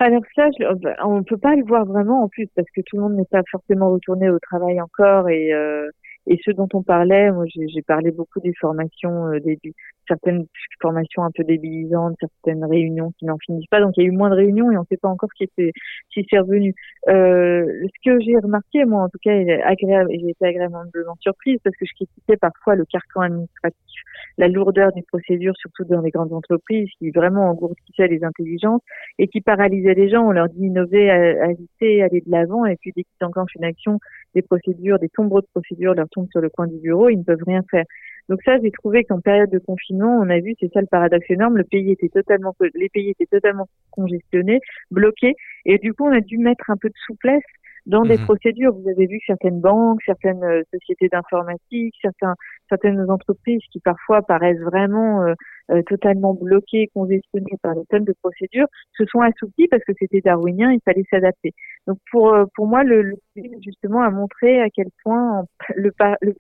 alors 0.01 0.21
ça, 0.33 0.47
bah, 0.81 0.95
on 1.03 1.17
ne 1.17 1.23
peut 1.23 1.37
pas 1.37 1.57
le 1.57 1.65
voir 1.65 1.85
vraiment 1.85 2.23
en 2.23 2.29
plus 2.29 2.47
parce 2.55 2.69
que 2.73 2.79
tout 2.85 2.95
le 2.95 3.01
monde 3.01 3.15
n'est 3.15 3.25
pas 3.25 3.41
forcément 3.51 3.91
retourné 3.91 4.29
au 4.29 4.39
travail 4.39 4.79
encore 4.79 5.27
et 5.27 5.53
euh, 5.53 5.89
et 6.25 6.39
ce 6.45 6.51
dont 6.51 6.69
on 6.73 6.83
parlait, 6.83 7.31
moi 7.31 7.43
j'ai 7.47 7.81
parlé 7.81 8.11
beaucoup 8.11 8.39
des 8.39 8.53
formations, 8.61 9.31
des, 9.43 9.59
certaines 10.09 10.45
formations 10.81 11.23
un 11.23 11.31
peu 11.31 11.45
débilisantes, 11.45 12.17
certaines 12.19 12.65
réunions 12.65 13.13
qui 13.17 13.25
n'en 13.25 13.37
finissent 13.37 13.69
pas. 13.69 13.79
Donc 13.79 13.93
il 13.95 14.03
y 14.03 14.05
a 14.05 14.09
eu 14.09 14.11
moins 14.11 14.29
de 14.29 14.35
réunions 14.35 14.71
et 14.71 14.77
on 14.77 14.81
ne 14.81 14.85
sait 14.87 14.97
pas 14.97 15.07
encore 15.07 15.29
qui 15.37 15.45
était, 15.45 15.71
si 16.13 16.25
c'est 16.29 16.39
revenu. 16.39 16.73
Euh, 17.07 17.65
ce 17.83 18.09
que 18.09 18.19
j'ai 18.19 18.37
remarqué, 18.37 18.83
moi 18.85 19.03
en 19.03 19.09
tout 19.09 19.19
cas, 19.23 19.31
agréable, 19.65 20.09
j'ai 20.11 20.29
été 20.29 20.45
agréablement 20.45 20.83
surprise 21.21 21.59
parce 21.63 21.75
que 21.77 21.85
je 21.85 21.93
critiquais 21.93 22.37
parfois 22.37 22.75
le 22.75 22.85
carcan 22.85 23.21
administratif, 23.21 24.01
la 24.37 24.47
lourdeur 24.47 24.91
des 24.91 25.03
procédures, 25.03 25.55
surtout 25.57 25.85
dans 25.85 26.01
les 26.01 26.11
grandes 26.11 26.33
entreprises, 26.33 26.89
qui 26.97 27.11
vraiment 27.11 27.49
engourdissait 27.49 28.07
les 28.07 28.23
intelligences 28.23 28.81
et 29.17 29.27
qui 29.27 29.41
paralysait 29.41 29.93
les 29.93 30.09
gens. 30.09 30.27
On 30.27 30.31
leur 30.31 30.49
dit 30.49 30.65
innover, 30.65 31.09
agiter, 31.09 32.03
aller 32.03 32.21
de 32.25 32.31
l'avant 32.31 32.65
et 32.65 32.75
puis 32.75 32.91
dès 32.95 33.03
qu'ils 33.03 33.25
enclenchent 33.25 33.55
une 33.55 33.65
action, 33.65 33.99
des 34.35 34.41
procédures, 34.41 34.99
des 34.99 35.09
tombereaux 35.09 35.41
de 35.41 35.47
procédures 35.53 35.93
leur 35.93 36.09
tombent 36.09 36.29
sur 36.31 36.41
le 36.41 36.49
coin 36.49 36.67
du 36.67 36.77
bureau, 36.79 37.09
ils 37.09 37.17
ne 37.17 37.23
peuvent 37.23 37.43
rien 37.45 37.61
faire. 37.69 37.85
Donc 38.29 38.41
ça, 38.43 38.57
j'ai 38.61 38.71
trouvé 38.71 39.03
qu'en 39.03 39.19
période 39.19 39.49
de 39.49 39.59
confinement, 39.59 40.19
on 40.21 40.29
a 40.29 40.39
vu, 40.39 40.55
c'est 40.59 40.71
ça 40.71 40.81
le 40.81 40.87
paradoxe 40.87 41.25
énorme, 41.29 41.57
le 41.57 41.63
pays 41.63 41.91
était 41.91 42.09
totalement, 42.09 42.55
les 42.75 42.89
pays 42.89 43.09
étaient 43.09 43.25
totalement 43.25 43.67
congestionnés, 43.91 44.59
bloqués, 44.91 45.35
et 45.65 45.79
du 45.79 45.93
coup, 45.93 46.05
on 46.05 46.11
a 46.11 46.21
dû 46.21 46.37
mettre 46.37 46.69
un 46.69 46.77
peu 46.77 46.89
de 46.89 46.97
souplesse 47.07 47.43
dans 47.85 48.03
des 48.03 48.17
mhm. 48.17 48.25
procédures. 48.25 48.73
Vous 48.73 48.87
avez 48.87 49.07
vu 49.07 49.17
que 49.17 49.25
certaines 49.25 49.59
banques, 49.59 49.99
certaines 50.05 50.43
euh, 50.43 50.61
sociétés 50.71 51.09
d'informatique, 51.09 51.95
certains, 52.01 52.35
certaines 52.69 53.09
entreprises 53.09 53.61
qui 53.71 53.79
parfois 53.79 54.21
paraissent 54.21 54.61
vraiment 54.61 55.23
euh, 55.23 55.33
euh, 55.71 55.81
totalement 55.83 56.33
bloquées, 56.35 56.89
congestionnées 56.93 57.57
par 57.63 57.75
des 57.75 57.85
tonnes 57.89 58.05
de 58.05 58.13
procédures, 58.21 58.67
se 58.97 59.05
sont 59.05 59.21
assouplies 59.21 59.67
parce 59.67 59.83
que 59.83 59.93
c'était 59.97 60.21
darwinien, 60.21 60.71
il 60.71 60.81
fallait 60.85 61.05
s'adapter. 61.09 61.53
Donc 61.89 61.97
pour 62.12 62.38
pour 62.56 62.67
moi, 62.67 62.84
le, 62.84 63.02
le 63.02 63.15
justement 63.65 64.02
a 64.02 64.12
montré 64.12 64.62
à 64.62 64.69
quel 64.69 64.88
point 65.04 65.43
le, 65.75 65.91
le, 66.21 66.34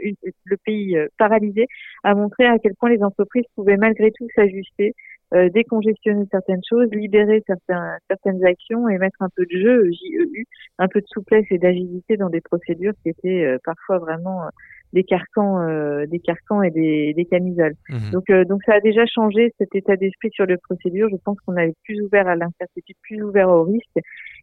le 0.45 0.57
pays 0.63 0.95
paralysé 1.17 1.67
a 2.03 2.13
montré 2.13 2.45
à 2.45 2.59
quel 2.59 2.75
point 2.75 2.89
les 2.89 3.03
entreprises 3.03 3.45
pouvaient 3.55 3.77
malgré 3.77 4.11
tout 4.11 4.27
s'ajuster 4.35 4.93
euh, 5.35 5.47
décongestionner 5.49 6.25
certaines 6.31 6.61
choses, 6.67 6.89
libérer 6.91 7.43
certains, 7.45 7.97
certaines 8.09 8.43
actions 8.43 8.89
et 8.89 8.97
mettre 8.97 9.21
un 9.21 9.29
peu 9.35 9.45
de 9.45 9.59
jeu, 9.59 9.91
JEU, 9.91 10.43
un 10.79 10.87
peu 10.87 11.01
de 11.01 11.05
souplesse 11.07 11.45
et 11.51 11.59
d'agilité 11.59 12.17
dans 12.17 12.31
des 12.31 12.41
procédures 12.41 12.93
qui 13.03 13.09
étaient 13.09 13.45
euh, 13.45 13.57
parfois 13.63 13.99
vraiment 13.99 14.45
euh, 14.45 14.49
des 14.91 15.03
carcans, 15.03 15.59
des 16.07 16.17
carcans 16.17 16.63
et 16.63 16.71
des, 16.71 17.13
des 17.13 17.25
camisoles. 17.25 17.75
Mhm. 17.89 18.09
Donc, 18.11 18.31
donc 18.47 18.63
ça 18.65 18.73
a 18.73 18.79
déjà 18.79 19.05
changé 19.05 19.53
cet 19.59 19.75
état 19.75 19.95
d'esprit 19.95 20.31
sur 20.31 20.47
les 20.47 20.57
procédures. 20.57 21.09
Je 21.11 21.17
pense 21.23 21.37
qu'on 21.41 21.55
est 21.57 21.75
plus 21.83 22.01
ouvert 22.01 22.27
à 22.27 22.35
l'incertitude, 22.35 22.95
plus 23.03 23.21
ouvert 23.21 23.49
au 23.49 23.65
risque, 23.65 23.99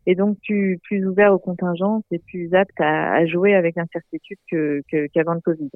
et 0.06 0.14
donc 0.14 0.38
plus, 0.46 0.78
plus 0.82 1.06
ouvert 1.06 1.32
aux 1.32 1.38
contingences 1.38 2.04
et 2.10 2.18
plus 2.18 2.54
apte 2.54 2.80
à, 2.80 3.12
à 3.12 3.26
jouer 3.26 3.54
avec 3.54 3.74
l'incertitude 3.76 4.38
que, 4.50 4.82
qu'avant 5.12 5.34
le 5.34 5.40
Covid. 5.40 5.70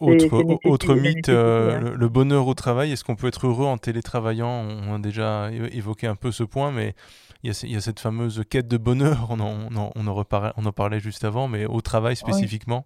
Autre, 0.00 0.58
autre 0.64 0.94
mythe, 0.94 1.30
hein. 1.30 1.94
le, 1.96 2.08
bonheur 2.08 2.46
au 2.46 2.54
travail. 2.54 2.92
Est-ce 2.92 3.04
qu'on 3.04 3.16
peut 3.16 3.28
être 3.28 3.46
heureux 3.46 3.66
en 3.66 3.78
télétravaillant? 3.78 4.68
On 4.88 4.94
a 4.94 4.98
déjà 4.98 5.50
évoqué 5.72 6.06
un 6.06 6.16
peu 6.16 6.30
ce 6.30 6.44
point, 6.44 6.70
mais 6.70 6.94
il 7.42 7.52
y, 7.70 7.76
a, 7.76 7.80
cette 7.80 8.00
fameuse 8.00 8.44
quête 8.50 8.68
de 8.68 8.76
bonheur. 8.76 9.28
On 9.30 9.40
en, 9.40 9.68
on 9.70 9.76
en, 9.76 9.90
on 9.96 10.06
en, 10.06 10.14
reparlait, 10.14 10.52
on 10.58 10.66
en 10.66 10.72
parlait 10.72 11.00
juste 11.00 11.24
avant, 11.24 11.48
mais 11.48 11.64
au 11.64 11.80
travail 11.80 12.16
spécifiquement. 12.16 12.84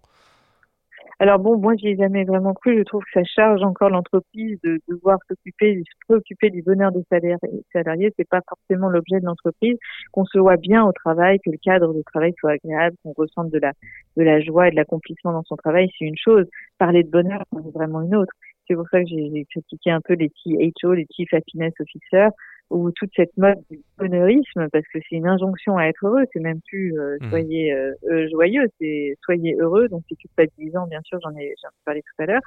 Alors 1.19 1.39
bon, 1.39 1.57
moi 1.57 1.75
j'y 1.77 1.89
ai 1.89 1.95
jamais 1.95 2.25
vraiment 2.25 2.53
cru. 2.53 2.77
Je 2.77 2.83
trouve 2.83 3.03
que 3.03 3.11
ça 3.13 3.23
charge 3.23 3.63
encore 3.63 3.89
l'entreprise 3.89 4.59
de 4.63 4.79
devoir 4.89 5.17
s'occuper, 5.29 5.81
se 5.85 6.05
préoccuper 6.07 6.49
du 6.49 6.61
bonheur 6.61 6.91
des 6.91 7.03
salariés. 7.09 7.37
salariés. 7.71 8.13
C'est 8.17 8.27
pas 8.27 8.41
forcément 8.47 8.89
l'objet 8.89 9.21
de 9.21 9.25
l'entreprise. 9.25 9.77
Qu'on 10.11 10.25
se 10.25 10.37
voit 10.37 10.57
bien 10.57 10.83
au 10.83 10.91
travail, 10.91 11.39
que 11.39 11.51
le 11.51 11.57
cadre 11.57 11.93
de 11.93 12.01
travail 12.01 12.33
soit 12.39 12.51
agréable, 12.51 12.97
qu'on 13.03 13.13
ressente 13.13 13.49
de 13.49 13.59
la 13.59 13.71
de 14.17 14.23
la 14.23 14.41
joie 14.41 14.67
et 14.67 14.71
de 14.71 14.75
l'accomplissement 14.75 15.31
dans 15.31 15.43
son 15.43 15.55
travail, 15.55 15.89
c'est 15.97 16.05
une 16.05 16.17
chose. 16.17 16.45
Parler 16.77 17.03
de 17.03 17.09
bonheur, 17.09 17.43
c'est 17.53 17.73
vraiment 17.73 18.01
une 18.01 18.15
autre. 18.15 18.33
C'est 18.67 18.75
pour 18.75 18.87
ça 18.89 19.01
que 19.01 19.07
j'ai 19.07 19.45
critiqué 19.49 19.91
un 19.91 20.01
peu 20.01 20.13
les 20.15 20.29
THO, 20.29 20.93
les 20.93 21.05
Chief 21.15 21.31
Happiness 21.33 21.73
Officers, 21.79 22.31
ou 22.69 22.91
toute 22.91 23.11
cette 23.15 23.35
mode 23.37 23.57
du 23.69 23.79
bonheurisme, 23.97 24.67
parce 24.71 24.85
que 24.91 24.99
c'est 25.07 25.15
une 25.15 25.27
injonction 25.27 25.77
à 25.77 25.85
être 25.85 26.05
heureux, 26.05 26.25
c'est 26.33 26.39
même 26.39 26.59
plus 26.67 26.99
euh, 26.99 27.17
mmh. 27.21 27.29
soyez 27.29 27.73
euh, 27.73 27.93
euh, 28.09 28.27
joyeux, 28.31 28.67
c'est 28.79 29.15
soyez 29.23 29.55
heureux, 29.59 29.87
donc 29.87 30.03
c'est 30.09 30.15
culpabilisant, 30.15 30.87
bien 30.87 31.01
sûr, 31.03 31.19
j'en 31.23 31.35
ai, 31.37 31.53
j'en 31.61 31.69
ai 31.69 31.83
parlé 31.85 32.01
tout 32.01 32.23
à 32.23 32.25
l'heure. 32.25 32.41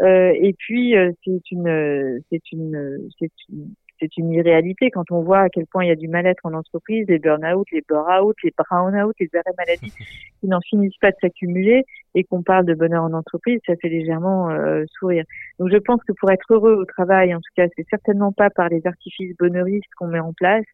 Euh, 0.00 0.32
et 0.34 0.54
puis 0.58 0.94
c'est 1.24 1.50
une, 1.50 2.20
c'est 2.30 2.52
une, 2.52 3.08
c'est 3.18 3.32
une, 3.48 3.74
c'est 4.00 4.16
une 4.16 4.32
irréalité 4.32 4.90
quand 4.90 5.10
on 5.10 5.22
voit 5.22 5.40
à 5.40 5.48
quel 5.48 5.66
point 5.66 5.84
il 5.84 5.88
y 5.88 5.92
a 5.92 5.96
du 5.96 6.08
mal-être 6.08 6.44
en 6.44 6.54
entreprise, 6.54 7.06
les 7.08 7.18
burn-out, 7.18 7.66
les 7.70 7.84
bore-out, 7.88 8.36
les 8.42 8.52
brown-out, 8.56 9.14
les 9.20 9.30
arrêts 9.34 9.54
maladie 9.58 9.92
qui 10.40 10.48
n'en 10.48 10.60
finissent 10.60 10.96
pas 11.00 11.10
de 11.10 11.16
s'accumuler 11.20 11.84
et 12.14 12.24
qu'on 12.24 12.42
parle 12.42 12.64
de 12.66 12.74
bonheur 12.74 13.04
en 13.04 13.12
entreprise, 13.12 13.60
ça 13.66 13.76
fait 13.76 13.88
légèrement 13.88 14.50
euh, 14.50 14.84
sourire. 14.98 15.24
Donc 15.58 15.70
je 15.70 15.76
pense 15.76 16.02
que 16.04 16.12
pour 16.12 16.30
être 16.30 16.46
heureux 16.50 16.74
au 16.74 16.84
travail, 16.84 17.34
en 17.34 17.38
tout 17.38 17.52
cas, 17.54 17.66
c'est 17.76 17.86
certainement 17.88 18.32
pas 18.32 18.50
par 18.50 18.68
les 18.68 18.84
artifices 18.86 19.36
bonheuristes 19.38 19.92
qu'on 19.96 20.08
met 20.08 20.18
en 20.18 20.32
place, 20.32 20.64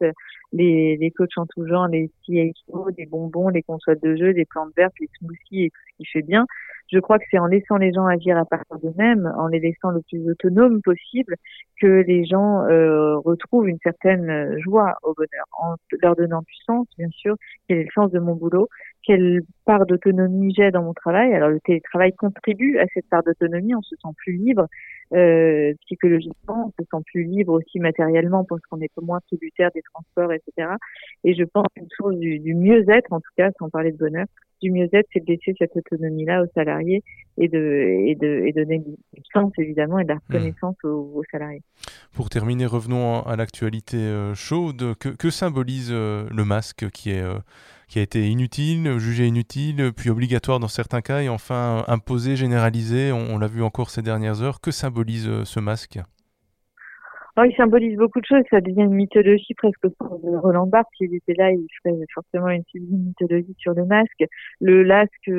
les, 0.53 0.97
les 0.97 1.11
coachs 1.11 1.37
en 1.37 1.47
tout 1.47 1.67
genre, 1.67 1.89
les 1.89 2.11
CHO, 2.27 2.89
les 2.97 3.07
bonbons, 3.07 3.49
les 3.49 3.62
consoles 3.62 4.01
de 4.01 4.17
jeu, 4.17 4.31
les 4.31 4.45
plantes 4.45 4.73
vertes, 4.77 4.95
les 5.01 5.09
smoothies 5.19 5.65
et 5.65 5.71
tout 5.71 5.81
ce 5.91 5.97
qui 5.99 6.05
fait 6.07 6.23
bien. 6.23 6.47
Je 6.92 6.99
crois 6.99 7.18
que 7.18 7.25
c'est 7.31 7.38
en 7.38 7.46
laissant 7.46 7.77
les 7.77 7.92
gens 7.92 8.07
agir 8.07 8.37
à 8.37 8.44
partir 8.44 8.79
d'eux-mêmes, 8.79 9.33
en 9.37 9.49
les 9.49 9.61
laissant 9.61 9.90
le 9.90 10.03
plus 10.03 10.29
autonomes 10.31 10.81
possible, 10.83 11.37
que 11.81 12.05
les 12.07 12.25
gens 12.25 12.62
euh, 12.64 13.18
retrouvent 13.18 13.68
une 13.68 13.79
certaine 13.83 14.59
joie 14.61 14.96
au 15.03 15.12
bonheur, 15.14 15.44
en 15.59 15.75
leur 16.03 16.16
donnant 16.16 16.42
sens, 16.66 16.87
bien 16.99 17.09
sûr, 17.11 17.37
quel 17.68 17.79
est 17.79 17.85
le 17.85 17.90
sens 17.94 18.11
de 18.11 18.18
mon 18.18 18.35
boulot, 18.35 18.68
quelle 19.03 19.42
part 19.64 19.87
d'autonomie 19.87 20.53
j'ai 20.57 20.70
dans 20.70 20.83
mon 20.83 20.92
travail? 20.92 21.33
Alors 21.35 21.51
le 21.51 21.61
télétravail 21.61 22.12
contribue 22.12 22.79
à 22.79 22.87
cette 22.92 23.09
part 23.09 23.22
d'autonomie, 23.22 23.75
on 23.75 23.83
se 23.83 23.94
sent 23.96 24.09
plus 24.16 24.33
libre 24.33 24.66
euh, 25.14 25.72
psychologiquement, 25.83 26.72
on 26.79 26.83
se 26.83 26.88
sent 26.90 27.03
plus 27.07 27.25
libre 27.25 27.53
aussi 27.53 27.79
matériellement 27.79 28.44
parce 28.44 28.61
qu'on 28.62 28.81
est 28.81 28.90
moins 29.01 29.20
tributaire 29.27 29.70
des 29.75 29.83
transports, 29.83 30.33
etc. 30.33 30.75
Et 31.25 31.35
je 31.35 31.44
pense 31.44 31.66
qu'une 31.75 31.88
source 31.90 32.16
du, 32.16 32.40
du 32.40 32.55
mieux-être, 32.55 33.12
en 33.12 33.20
tout 33.20 33.33
cas, 33.37 33.51
sans 33.59 33.70
parler 33.70 33.92
de 33.92 33.99
bonheur, 33.99 34.27
du 34.62 34.71
mieux-être, 34.71 35.07
c'est 35.12 35.25
de 35.25 35.33
laisser 35.33 35.55
cette 35.59 35.77
autonomie-là 35.77 36.42
aux 36.42 36.51
salariés 36.55 37.03
et 37.38 37.49
de, 37.49 37.59
et 38.07 38.14
de, 38.14 38.45
et 38.47 38.53
donner 38.53 38.79
du 38.79 39.23
sens, 39.33 39.53
évidemment, 39.59 39.99
et 39.99 40.05
de 40.05 40.09
la 40.09 40.14
hmm. 40.16 40.21
reconnaissance 40.29 40.77
aux, 40.85 41.23
salariés. 41.31 41.62
Pour 42.12 42.31
terminer, 42.31 42.66
revenons 42.66 43.23
à 43.23 43.37
l'actualité 43.37 43.99
euh, 43.99 44.35
chaude. 44.35 44.95
Que, 44.99 45.11
que 45.11 45.31
symbolise 45.31 45.90
euh, 45.90 46.27
le 46.31 46.45
masque 46.45 46.88
qui 46.90 47.11
est 47.11 47.23
euh, 47.23 47.38
qui 47.88 48.01
a 48.01 48.03
été 48.03 48.27
inutile, 48.27 48.99
jugé 48.99 49.27
inutile, 49.27 49.92
puis 49.97 50.11
obligatoire 50.11 50.59
dans 50.59 50.66
certains 50.66 51.03
cas, 51.03 51.21
et 51.21 51.29
enfin 51.29 51.85
imposé, 51.87 52.35
généralisé, 52.35 53.12
on, 53.12 53.38
l'a 53.38 53.47
vu 53.47 53.62
encore 53.62 53.90
ces 53.90 54.03
dernières 54.03 54.42
heures. 54.42 54.61
Que 54.61 54.73
symbolise 54.73 55.45
ce 55.45 55.61
masque? 55.61 56.01
Oh, 57.38 57.42
il 57.44 57.55
symbolise 57.55 57.99
beaucoup 57.99 58.20
de 58.20 58.25
choses. 58.25 58.44
Ça 58.51 58.62
devient 58.62 58.85
une 58.85 58.94
mythologie 58.94 59.53
presque 59.55 59.88
pour 59.99 60.20
Roland 60.22 60.66
Barthes. 60.66 60.88
S'il 60.96 61.14
était 61.14 61.35
là, 61.35 61.51
il 61.51 61.66
ferait 61.83 61.94
forcément 62.14 62.49
une, 62.49 62.62
mythologie 62.75 63.55
sur 63.59 63.75
le 63.75 63.85
masque. 63.85 64.25
Le 64.61 64.83
là, 64.83 65.05
ce 65.27 65.31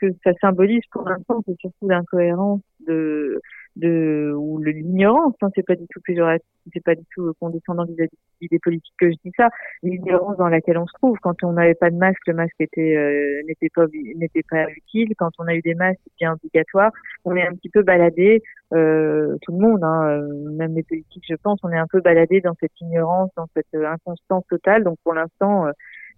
que, 0.00 0.12
ça 0.22 0.32
symbolise 0.40 0.82
pour 0.92 1.08
l'instant, 1.08 1.42
c'est 1.46 1.58
surtout 1.58 1.88
l'incohérence 1.88 2.60
de, 2.86 3.40
de 3.76 4.32
ou 4.36 4.58
l'ignorance. 4.62 5.34
Hein, 5.42 5.48
c'est 5.54 5.66
pas 5.66 5.76
du 5.76 5.86
tout 5.90 6.00
péjoratif, 6.04 6.46
c'est 6.72 6.84
pas 6.84 6.94
du 6.94 7.04
tout 7.14 7.32
condescendant 7.40 7.84
vis-à-vis 7.84 8.48
des 8.50 8.58
politiques 8.58 8.94
que 8.98 9.10
je 9.10 9.16
dis 9.24 9.32
ça. 9.36 9.48
L'ignorance 9.82 10.36
dans 10.36 10.48
laquelle 10.48 10.78
on 10.78 10.86
se 10.86 10.92
trouve. 10.94 11.18
Quand 11.22 11.42
on 11.42 11.52
n'avait 11.52 11.74
pas 11.74 11.90
de 11.90 11.96
masque, 11.96 12.26
le 12.26 12.34
masque 12.34 12.60
était 12.60 12.96
euh, 12.96 13.42
n'était 13.46 13.70
pas 13.74 13.86
n'était 14.16 14.44
pas 14.48 14.68
utile. 14.70 15.14
Quand 15.16 15.30
on 15.38 15.46
a 15.46 15.54
eu 15.54 15.60
des 15.60 15.74
masques, 15.74 16.00
c'était 16.04 16.28
obligatoire. 16.28 16.92
On 17.24 17.36
est 17.36 17.46
un 17.46 17.54
petit 17.54 17.70
peu 17.70 17.82
baladé 17.82 18.42
euh, 18.72 19.36
tout 19.42 19.52
le 19.52 19.58
monde, 19.58 19.82
hein, 19.82 20.08
euh, 20.08 20.50
même 20.52 20.74
les 20.74 20.84
politiques, 20.84 21.24
je 21.28 21.34
pense, 21.34 21.58
on 21.62 21.70
est 21.70 21.78
un 21.78 21.88
peu 21.88 22.00
baladé 22.00 22.40
dans 22.40 22.54
cette 22.60 22.78
ignorance, 22.80 23.30
dans 23.36 23.48
cette 23.54 23.66
euh, 23.74 23.86
inconstance 23.86 24.44
totale. 24.48 24.84
Donc 24.84 24.98
pour 25.02 25.14
l'instant, 25.14 25.66
euh, 25.66 25.72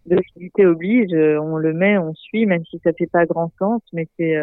l'hostilité 0.06 0.66
oblige, 0.66 1.12
on 1.14 1.56
le 1.56 1.72
met, 1.72 1.96
on 1.96 2.12
suit, 2.14 2.46
même 2.46 2.64
si 2.64 2.78
ça 2.84 2.92
fait 2.92 3.06
pas 3.06 3.24
grand 3.24 3.50
sens, 3.58 3.82
mais 3.92 4.06
c'est 4.18 4.36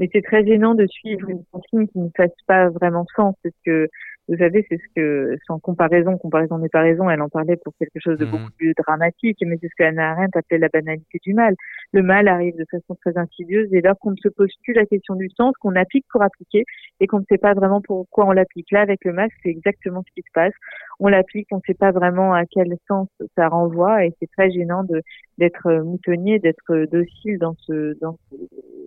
mais 0.00 0.08
c'est 0.12 0.22
très 0.22 0.44
gênant 0.44 0.74
de 0.74 0.86
suivre 0.86 1.28
une 1.28 1.44
consigne 1.52 1.86
qui 1.86 1.98
ne 1.98 2.08
fasse 2.16 2.34
pas 2.46 2.70
vraiment 2.70 3.06
sens, 3.14 3.36
parce 3.42 3.54
que 3.64 3.88
vous 4.30 4.36
savez, 4.36 4.64
c'est 4.68 4.78
ce 4.78 4.94
que, 4.94 5.36
sans 5.46 5.58
comparaison, 5.58 6.16
comparaison 6.16 6.58
n'est 6.58 6.68
pas 6.68 6.82
raison, 6.82 7.10
elle 7.10 7.20
en 7.20 7.28
parlait 7.28 7.56
pour 7.56 7.74
quelque 7.78 7.98
chose 7.98 8.16
de 8.16 8.24
mhm. 8.24 8.30
beaucoup 8.30 8.50
plus 8.56 8.74
dramatique, 8.74 9.38
mais 9.44 9.58
c'est 9.60 9.66
ce 9.66 9.74
qu'Anna 9.76 10.12
Arendt 10.12 10.38
appelait 10.38 10.58
la 10.58 10.68
banalité 10.68 11.18
du 11.22 11.34
mal. 11.34 11.54
Le 11.92 12.02
mal 12.02 12.28
arrive 12.28 12.56
de 12.56 12.64
façon 12.70 12.94
très 12.94 13.18
insidieuse 13.18 13.68
et 13.72 13.80
lors 13.80 13.98
qu'on 13.98 14.12
ne 14.12 14.16
se 14.16 14.28
pose 14.28 14.52
plus 14.62 14.72
la 14.72 14.86
question 14.86 15.16
du 15.16 15.28
sens, 15.36 15.52
qu'on 15.60 15.74
applique 15.74 16.06
pour 16.12 16.22
appliquer 16.22 16.64
et 17.00 17.08
qu'on 17.08 17.18
ne 17.18 17.24
sait 17.28 17.38
pas 17.38 17.54
vraiment 17.54 17.80
pourquoi 17.80 18.26
on 18.26 18.30
l'applique. 18.30 18.70
Là, 18.70 18.82
avec 18.82 19.04
le 19.04 19.12
masque, 19.12 19.36
c'est 19.42 19.50
exactement 19.50 20.04
ce 20.06 20.12
qui 20.14 20.22
se 20.22 20.32
passe. 20.32 20.54
On 21.00 21.08
l'applique, 21.08 21.48
on 21.50 21.56
ne 21.56 21.62
sait 21.66 21.74
pas 21.74 21.90
vraiment 21.92 22.34
à 22.34 22.44
quel 22.44 22.76
sens 22.86 23.08
ça 23.36 23.48
renvoie 23.48 24.04
et 24.04 24.12
c'est 24.20 24.30
très 24.30 24.50
gênant 24.50 24.84
de 24.84 25.02
d'être 25.38 25.72
moutonnier, 25.82 26.38
d'être 26.38 26.84
docile 26.92 27.38
dans 27.38 27.54
ce 27.66 27.98
dans 28.00 28.18
ce, 28.30 28.36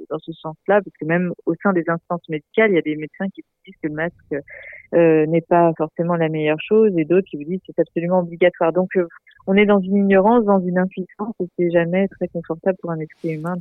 dans 0.10 0.20
ce 0.20 0.32
sens-là, 0.34 0.82
parce 0.82 0.96
que 1.00 1.06
même 1.06 1.34
au 1.46 1.56
sein 1.62 1.74
des 1.74 1.84
instances 1.88 2.28
médicales, 2.30 2.72
il 2.72 2.76
y 2.76 2.78
a 2.78 2.82
des 2.82 2.96
médecins 2.96 3.28
qui 3.34 3.44
disent 3.66 3.76
que 3.82 3.88
le 3.88 3.96
masque 3.96 4.36
euh, 4.94 5.26
n'est 5.26 5.42
pas 5.42 5.72
forcément 5.76 6.16
la 6.16 6.30
meilleure 6.30 6.62
chose 6.62 6.92
et 6.98 7.06
d'autres 7.06 7.28
qui 7.28 7.38
vous 7.38 7.46
disent 7.46 7.62
que 7.62 7.74
c'est 7.76 7.82
absolument 7.82 8.20
obligatoire. 8.20 8.72
Donc 8.74 8.96
euh, 8.96 9.08
on 9.48 9.56
est 9.56 9.66
dans 9.66 9.80
une 9.80 9.98
ignorance, 9.98 10.46
dans 10.46 10.60
une 10.60 10.78
impuissance 10.78 11.34
et 11.40 11.48
c'est 11.58 11.72
jamais 11.72 12.08
très 12.08 12.28
confortable 12.28 12.78
pour 12.82 12.92
un 12.92 13.00
esprit 13.00 13.34
humain 13.34 13.56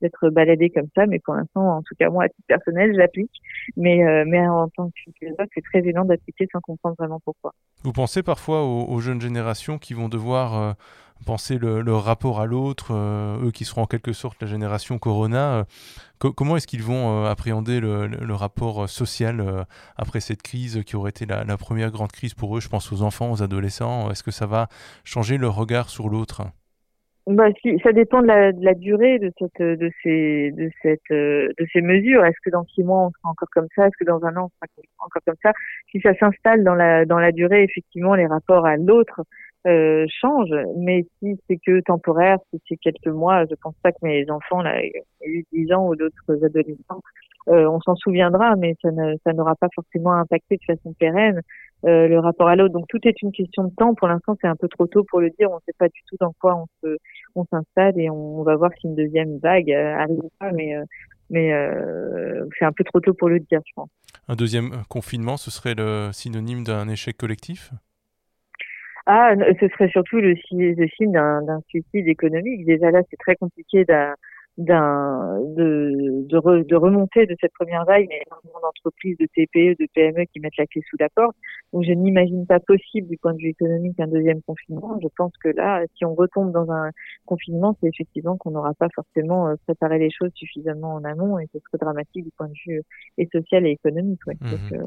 d'être 0.00 0.30
baladé 0.30 0.70
comme 0.70 0.88
ça. 0.94 1.06
Mais 1.06 1.18
pour 1.18 1.34
l'instant, 1.34 1.78
en 1.78 1.82
tout 1.82 1.94
cas 1.98 2.10
moi 2.10 2.24
à 2.24 2.28
titre 2.28 2.46
personnel, 2.46 2.94
j'applique. 2.96 3.32
Mais 3.76 4.04
euh, 4.04 4.24
mais 4.26 4.46
en 4.46 4.68
tant 4.68 4.88
que 4.88 5.12
philosophe, 5.18 5.48
c'est 5.54 5.64
très 5.64 5.78
évident 5.80 6.04
d'appliquer 6.04 6.48
sans 6.52 6.60
comprendre 6.60 6.96
vraiment 6.98 7.20
pourquoi. 7.24 7.52
Vous 7.82 7.92
pensez 7.92 8.22
parfois 8.22 8.64
aux, 8.64 9.00
jeunes 9.00 9.20
générations 9.20 9.78
qui 9.78 9.94
vont 9.94 10.08
devoir 10.08 10.76
penser 11.26 11.58
le, 11.58 11.94
rapport 11.94 12.40
à 12.40 12.46
l'autre, 12.46 12.92
eux 12.92 13.50
qui 13.50 13.64
seront 13.64 13.82
en 13.82 13.86
quelque 13.86 14.12
sorte 14.12 14.40
la 14.42 14.48
génération 14.48 14.98
Corona, 14.98 15.64
comment 16.18 16.56
est-ce 16.56 16.66
qu'ils 16.66 16.82
vont 16.82 17.24
appréhender 17.24 17.80
le, 17.80 18.34
rapport 18.34 18.88
social 18.88 19.66
après 19.96 20.20
cette 20.20 20.42
crise 20.42 20.82
qui 20.84 20.96
aurait 20.96 21.10
été 21.10 21.26
la, 21.26 21.56
première 21.56 21.90
grande 21.90 22.12
crise 22.12 22.34
pour 22.34 22.56
eux 22.56 22.60
Je 22.60 22.68
pense 22.68 22.92
aux 22.92 23.02
enfants, 23.02 23.32
aux 23.32 23.42
adolescents. 23.42 24.10
Est-ce 24.10 24.22
que 24.22 24.30
ça 24.30 24.46
va 24.46 24.68
changer 25.04 25.38
leur 25.38 25.54
regard 25.54 25.88
sur 25.88 26.08
l'autre? 26.08 26.42
Bah, 27.26 27.48
ça 27.82 27.92
dépend 27.92 28.20
de 28.20 28.26
la, 28.26 28.74
durée 28.74 29.18
de 29.18 29.32
ces, 30.02 30.52
mesures. 31.80 32.24
Est-ce 32.24 32.36
que 32.44 32.50
dans 32.50 32.66
six 32.66 32.82
mois 32.82 33.06
on 33.06 33.10
sera 33.12 33.30
encore 33.30 33.48
comme 33.50 33.68
ça? 33.74 33.86
Est-ce 33.86 33.96
que 33.98 34.04
dans 34.04 34.22
un 34.24 34.36
an 34.36 34.50
on 34.50 34.66
sera 34.66 34.66
encore 34.98 35.22
comme 35.24 35.36
ça? 35.42 35.52
Si 35.90 36.00
ça 36.02 36.14
s'installe 36.18 36.62
dans 36.64 36.74
la 36.74 37.32
durée, 37.32 37.62
effectivement, 37.62 38.14
les 38.14 38.26
rapports 38.26 38.66
à 38.66 38.76
l'autre 38.76 39.22
euh, 39.66 40.04
change. 40.08 40.50
Mais 40.76 41.06
si 41.18 41.38
c'est 41.48 41.56
que 41.56 41.80
temporaire, 41.80 42.38
si 42.50 42.60
c'est 42.68 42.76
quelques 42.76 43.06
mois, 43.06 43.44
je 43.46 43.54
pense 43.62 43.74
pas 43.82 43.92
que 43.92 43.98
mes 44.02 44.30
enfants, 44.30 44.60
là, 44.60 44.78
8, 45.24 45.46
10 45.52 45.72
ans 45.72 45.88
ou 45.88 45.96
d'autres 45.96 46.44
adolescents, 46.44 47.00
euh, 47.48 47.66
on 47.68 47.80
s'en 47.80 47.94
souviendra, 47.94 48.56
mais 48.56 48.74
ça 48.82 49.32
n'aura 49.32 49.54
pas 49.54 49.68
forcément 49.74 50.12
impacté 50.12 50.56
de 50.56 50.64
façon 50.64 50.92
pérenne 50.98 51.40
euh, 51.84 52.08
le 52.08 52.18
rapport 52.18 52.48
à 52.48 52.56
l'autre. 52.56 52.74
Donc 52.74 52.86
tout 52.88 53.00
est 53.04 53.20
une 53.22 53.32
question 53.32 53.64
de 53.64 53.74
temps. 53.74 53.94
Pour 53.94 54.08
l'instant, 54.08 54.36
c'est 54.40 54.46
un 54.46 54.56
peu 54.56 54.68
trop 54.68 54.86
tôt 54.86 55.04
pour 55.04 55.20
le 55.20 55.30
dire. 55.30 55.50
On 55.50 55.56
ne 55.56 55.60
sait 55.66 55.74
pas 55.78 55.88
du 55.88 56.00
tout 56.08 56.16
dans 56.20 56.32
quoi 56.40 56.56
on 56.56 56.66
se, 56.82 56.96
on 57.34 57.44
s'installe 57.46 57.98
et 57.98 58.10
on, 58.10 58.42
va 58.42 58.56
voir 58.56 58.70
si 58.78 58.86
une 58.86 58.94
deuxième 58.94 59.38
vague 59.38 59.70
arrive 59.70 60.18
ou 60.18 60.30
pas. 60.38 60.52
Mais 60.52 60.74
mais 61.30 61.52
c'est 62.58 62.66
un 62.66 62.72
peu 62.72 62.84
trop 62.84 63.00
tôt 63.00 63.14
pour 63.14 63.30
le 63.30 63.40
dire, 63.40 63.60
je 63.66 63.72
pense. 63.74 63.88
Un 64.28 64.36
deuxième 64.36 64.82
confinement, 64.88 65.36
ce 65.38 65.50
serait 65.50 65.74
le 65.74 66.10
synonyme 66.12 66.64
d'un 66.64 66.88
échec 66.88 67.16
collectif? 67.16 67.72
Ah, 69.06 69.34
ce 69.60 69.68
serait 69.68 69.88
surtout 69.88 70.16
le, 70.16 70.34
le 70.52 70.88
signe 70.88 71.12
d'un 71.12 71.60
suicide 71.68 72.08
économique. 72.08 72.64
Déjà 72.64 72.90
là, 72.90 73.02
c'est 73.10 73.18
très 73.18 73.36
compliqué 73.36 73.84
d'un 73.84 74.14
de, 74.56 76.26
de, 76.28 76.62
de, 76.62 76.76
remonter 76.76 77.26
de 77.26 77.34
cette 77.40 77.52
première 77.52 77.84
vague. 77.84 78.06
Il 78.08 78.14
y 78.14 78.18
a 78.18 78.22
énormément 78.26 78.60
d'entreprises, 78.62 79.16
de 79.18 79.26
TPE, 79.26 79.80
de 79.80 79.88
PME 79.94 80.24
qui 80.32 80.40
mettent 80.40 80.56
la 80.56 80.66
clé 80.66 80.80
sous 80.88 80.96
la 80.98 81.08
porte. 81.08 81.36
Donc 81.72 81.84
je 81.84 81.92
n'imagine 81.92 82.46
pas 82.46 82.60
possible 82.60 83.08
du 83.08 83.16
point 83.16 83.32
de 83.32 83.38
vue 83.38 83.48
économique 83.48 83.98
un 83.98 84.06
deuxième 84.06 84.42
confinement. 84.42 84.98
Je 85.02 85.08
pense 85.16 85.32
que 85.42 85.48
là, 85.48 85.82
si 85.96 86.04
on 86.04 86.14
retombe 86.14 86.52
dans 86.52 86.70
un 86.70 86.90
confinement, 87.26 87.76
c'est 87.80 87.88
effectivement 87.88 88.36
qu'on 88.36 88.52
n'aura 88.52 88.74
pas 88.74 88.88
forcément 88.94 89.48
euh, 89.48 89.54
préparé 89.64 89.98
les 89.98 90.10
choses 90.10 90.30
suffisamment 90.34 90.94
en 90.94 91.04
amont 91.04 91.38
et 91.38 91.48
ce 91.52 91.58
serait 91.58 91.78
dramatique 91.78 92.24
du 92.24 92.30
point 92.36 92.48
de 92.48 92.54
vue 92.64 92.78
euh, 92.78 92.82
et 93.18 93.28
social 93.32 93.66
et 93.66 93.70
économique. 93.70 94.20
Ouais. 94.26 94.36
Donc, 94.40 94.70
mmh 94.70 94.74
euh, 94.74 94.86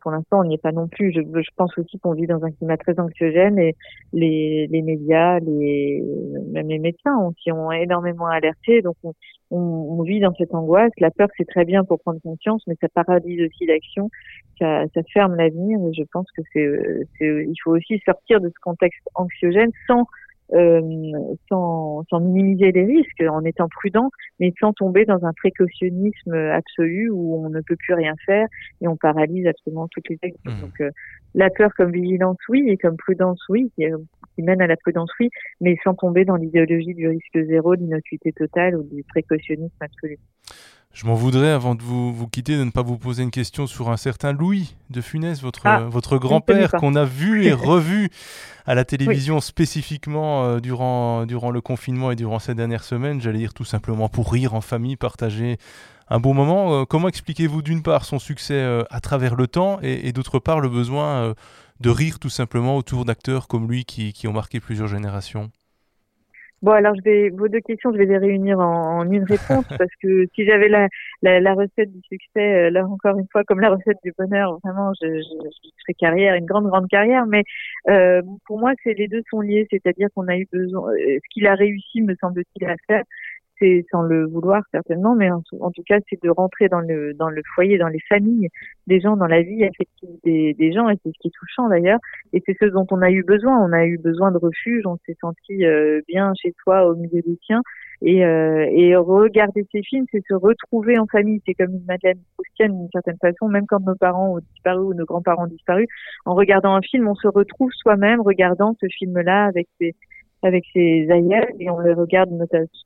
pour 0.00 0.10
l'instant, 0.10 0.40
on 0.40 0.44
n'y 0.44 0.54
est 0.54 0.62
pas 0.62 0.72
non 0.72 0.88
plus. 0.88 1.12
Je, 1.12 1.20
pense 1.56 1.76
aussi 1.76 1.98
qu'on 1.98 2.12
vit 2.12 2.26
dans 2.26 2.42
un 2.44 2.50
climat 2.50 2.76
très 2.76 2.98
anxiogène 2.98 3.58
et 3.58 3.76
les, 4.12 4.66
les 4.68 4.82
médias, 4.82 5.38
les, 5.40 6.02
même 6.50 6.68
les 6.68 6.78
médecins 6.78 7.18
aussi 7.18 7.52
ont 7.52 7.70
énormément 7.70 8.26
alerté. 8.26 8.82
Donc, 8.82 8.96
on, 9.50 10.02
vit 10.02 10.20
dans 10.20 10.34
cette 10.34 10.54
angoisse. 10.54 10.92
La 10.98 11.10
peur, 11.10 11.28
c'est 11.36 11.46
très 11.46 11.64
bien 11.64 11.84
pour 11.84 12.00
prendre 12.00 12.20
conscience, 12.22 12.62
mais 12.66 12.74
ça 12.80 12.88
paralyse 12.88 13.42
aussi 13.42 13.66
l'action. 13.66 14.08
Ça, 14.58 14.84
ça 14.94 15.02
ferme 15.12 15.36
l'avenir. 15.36 15.78
Et 15.86 15.92
je 15.92 16.04
pense 16.10 16.26
que 16.32 16.42
c'est, 16.52 17.46
il 17.46 17.56
faut 17.62 17.72
aussi 17.72 18.00
sortir 18.04 18.40
de 18.40 18.48
ce 18.48 18.60
contexte 18.62 19.06
anxiogène 19.14 19.70
sans 19.86 20.00
euh, 20.00 20.04
sans, 21.48 22.04
sans, 22.10 22.20
minimiser 22.20 22.72
les 22.72 22.84
risques, 22.84 23.22
en 23.28 23.44
étant 23.44 23.68
prudent, 23.68 24.10
mais 24.38 24.52
sans 24.60 24.72
tomber 24.72 25.04
dans 25.04 25.24
un 25.24 25.32
précautionnisme 25.32 26.34
absolu 26.34 27.10
où 27.10 27.36
on 27.44 27.48
ne 27.48 27.60
peut 27.60 27.76
plus 27.76 27.94
rien 27.94 28.14
faire 28.26 28.46
et 28.80 28.88
on 28.88 28.96
paralyse 28.96 29.46
absolument 29.46 29.88
toutes 29.88 30.08
les 30.08 30.18
actions. 30.22 30.52
Mmh. 30.52 30.60
Donc 30.60 30.80
euh, 30.80 30.90
la 31.34 31.50
peur 31.50 31.70
comme 31.76 31.92
vigilance, 31.92 32.36
oui, 32.48 32.64
et 32.68 32.76
comme 32.76 32.96
prudence, 32.96 33.40
oui, 33.48 33.70
qui, 33.74 33.84
qui 34.34 34.42
mène 34.42 34.60
à 34.60 34.66
la 34.66 34.76
prudence, 34.76 35.10
oui, 35.18 35.30
mais 35.60 35.76
sans 35.82 35.94
tomber 35.94 36.24
dans 36.24 36.36
l'idéologie 36.36 36.94
du 36.94 37.08
risque 37.08 37.46
zéro, 37.46 37.76
de 37.76 37.82
l'innocuité 37.82 38.32
totale 38.32 38.76
ou 38.76 38.82
du 38.82 39.02
précautionnisme 39.04 39.76
absolu. 39.80 40.18
Je 40.92 41.06
m'en 41.06 41.14
voudrais, 41.14 41.50
avant 41.50 41.74
de 41.74 41.82
vous, 41.82 42.12
vous, 42.12 42.28
quitter, 42.28 42.56
de 42.56 42.64
ne 42.64 42.70
pas 42.70 42.82
vous 42.82 42.98
poser 42.98 43.22
une 43.22 43.30
question 43.30 43.66
sur 43.66 43.88
un 43.90 43.96
certain 43.96 44.32
Louis 44.32 44.76
de 44.90 45.00
Funès, 45.00 45.40
votre, 45.40 45.66
ah, 45.66 45.80
votre 45.88 46.18
grand-père, 46.18 46.70
qu'on 46.72 46.94
a 46.96 47.04
vu 47.04 47.46
et 47.46 47.52
revu 47.54 48.10
à 48.66 48.74
la 48.74 48.84
télévision 48.84 49.40
spécifiquement 49.40 50.44
euh, 50.44 50.60
durant, 50.60 51.24
durant 51.24 51.50
le 51.50 51.62
confinement 51.62 52.10
et 52.10 52.16
durant 52.16 52.38
ces 52.38 52.54
dernières 52.54 52.84
semaines. 52.84 53.22
J'allais 53.22 53.38
dire 53.38 53.54
tout 53.54 53.64
simplement 53.64 54.10
pour 54.10 54.30
rire 54.30 54.52
en 54.52 54.60
famille, 54.60 54.96
partager 54.96 55.56
un 56.10 56.20
bon 56.20 56.34
moment. 56.34 56.82
Euh, 56.82 56.84
comment 56.84 57.08
expliquez-vous 57.08 57.62
d'une 57.62 57.82
part 57.82 58.04
son 58.04 58.18
succès 58.18 58.54
euh, 58.54 58.84
à 58.90 59.00
travers 59.00 59.34
le 59.34 59.46
temps 59.46 59.78
et, 59.82 60.08
et 60.08 60.12
d'autre 60.12 60.40
part 60.40 60.60
le 60.60 60.68
besoin 60.68 61.34
de 61.80 61.90
rire 61.90 62.18
tout 62.18 62.28
simplement 62.28 62.76
autour 62.76 63.06
d'acteurs 63.06 63.48
comme 63.48 63.66
lui 63.66 63.86
qui, 63.86 64.12
qui 64.12 64.28
ont 64.28 64.32
marqué 64.32 64.60
plusieurs 64.60 64.88
générations? 64.88 65.50
Bon, 66.62 66.70
alors 66.70 66.94
je 66.94 67.02
vais 67.02 67.30
vos 67.30 67.48
deux 67.48 67.60
questions, 67.60 67.92
je 67.92 67.98
vais 67.98 68.06
les 68.06 68.18
réunir 68.18 68.60
en, 68.60 69.02
une 69.10 69.24
réponse 69.24 69.64
parce 69.78 69.90
que 70.00 70.26
si 70.32 70.46
j'avais 70.46 70.68
la, 70.68 70.86
la, 71.20 71.40
la, 71.40 71.54
recette 71.54 71.90
du 71.92 72.00
succès, 72.08 72.66
euh, 72.66 72.70
là 72.70 72.86
encore 72.86 73.18
une 73.18 73.26
fois, 73.32 73.42
comme 73.42 73.58
la 73.58 73.70
recette 73.70 73.98
du 74.04 74.12
bonheur, 74.16 74.60
vraiment, 74.62 74.92
je, 75.02 75.08
je, 75.08 75.48
je 75.50 75.82
ferais 75.82 75.94
carrière, 75.98 76.36
une 76.36 76.46
grande 76.46 76.68
grande 76.68 76.88
carrière. 76.88 77.26
Mais 77.26 77.42
euh, 77.88 78.22
pour 78.46 78.60
moi, 78.60 78.74
c'est 78.84 78.94
les 78.94 79.08
deux 79.08 79.22
sont 79.28 79.40
liés, 79.40 79.66
c'est-à-dire 79.70 80.08
qu'on 80.14 80.28
a 80.28 80.36
eu 80.36 80.46
besoin. 80.52 80.88
Euh, 80.92 81.18
ce 81.22 81.28
qu'il 81.34 81.48
a 81.48 81.56
réussi, 81.56 82.00
me 82.00 82.14
semble-t-il, 82.20 82.64
à 82.66 82.76
faire, 82.86 83.02
c'est 83.62 83.86
sans 83.90 84.02
le 84.02 84.26
vouloir 84.26 84.62
certainement, 84.72 85.14
mais 85.14 85.30
en, 85.30 85.40
tout 85.42 85.82
cas, 85.86 85.98
c'est 86.10 86.20
de 86.22 86.30
rentrer 86.30 86.68
dans 86.68 86.80
le 86.80 87.14
dans 87.14 87.30
le 87.30 87.42
foyer, 87.54 87.78
dans 87.78 87.88
les 87.88 88.00
familles 88.08 88.48
des 88.88 89.00
gens, 89.00 89.16
dans 89.16 89.26
la 89.26 89.42
vie 89.42 89.64
affective 89.64 90.08
des, 90.24 90.54
des 90.54 90.72
gens, 90.72 90.88
et 90.88 90.96
c'est 91.02 91.10
ce 91.10 91.18
qui 91.20 91.28
est 91.28 91.38
touchant 91.38 91.68
d'ailleurs. 91.68 92.00
Et 92.32 92.42
c'est 92.44 92.56
ce 92.58 92.66
dont 92.66 92.86
on 92.90 93.00
a 93.02 93.10
eu 93.10 93.22
besoin. 93.22 93.58
On 93.64 93.72
a 93.72 93.86
eu 93.86 93.98
besoin 93.98 94.32
de 94.32 94.38
refuge, 94.38 94.84
on 94.86 94.96
s'est 95.06 95.16
senti 95.20 95.64
euh, 95.64 96.00
bien 96.08 96.32
chez 96.34 96.52
soi, 96.62 96.86
au 96.86 96.96
milieu 96.96 97.22
des 97.22 97.38
siens. 97.46 97.62
Et, 98.04 98.24
euh, 98.24 98.66
et 98.72 98.96
regarder 98.96 99.64
ces 99.70 99.82
films, 99.82 100.06
c'est 100.10 100.24
se 100.26 100.34
retrouver 100.34 100.98
en 100.98 101.06
famille. 101.06 101.40
C'est 101.46 101.54
comme 101.54 101.72
une 101.72 101.84
Madeleine 101.86 102.18
Proustienne 102.34 102.76
d'une 102.76 102.88
certaine 102.92 103.18
façon, 103.20 103.48
même 103.48 103.66
quand 103.68 103.78
nos 103.80 103.94
parents 103.94 104.34
ont 104.34 104.40
disparu 104.40 104.80
ou 104.80 104.94
nos 104.94 105.04
grands-parents 105.04 105.44
ont 105.44 105.46
disparu. 105.46 105.86
En 106.24 106.34
regardant 106.34 106.74
un 106.74 106.82
film, 106.82 107.06
on 107.06 107.14
se 107.14 107.28
retrouve 107.28 107.70
soi-même 107.72 108.20
regardant 108.20 108.74
ce 108.80 108.86
film-là 108.98 109.44
avec 109.44 109.68
ses, 109.80 109.94
avec 110.42 110.64
ses 110.72 111.08
aïeuls 111.10 111.52
et 111.58 111.70
on 111.70 111.78
le 111.78 111.94
regarde 111.94 112.30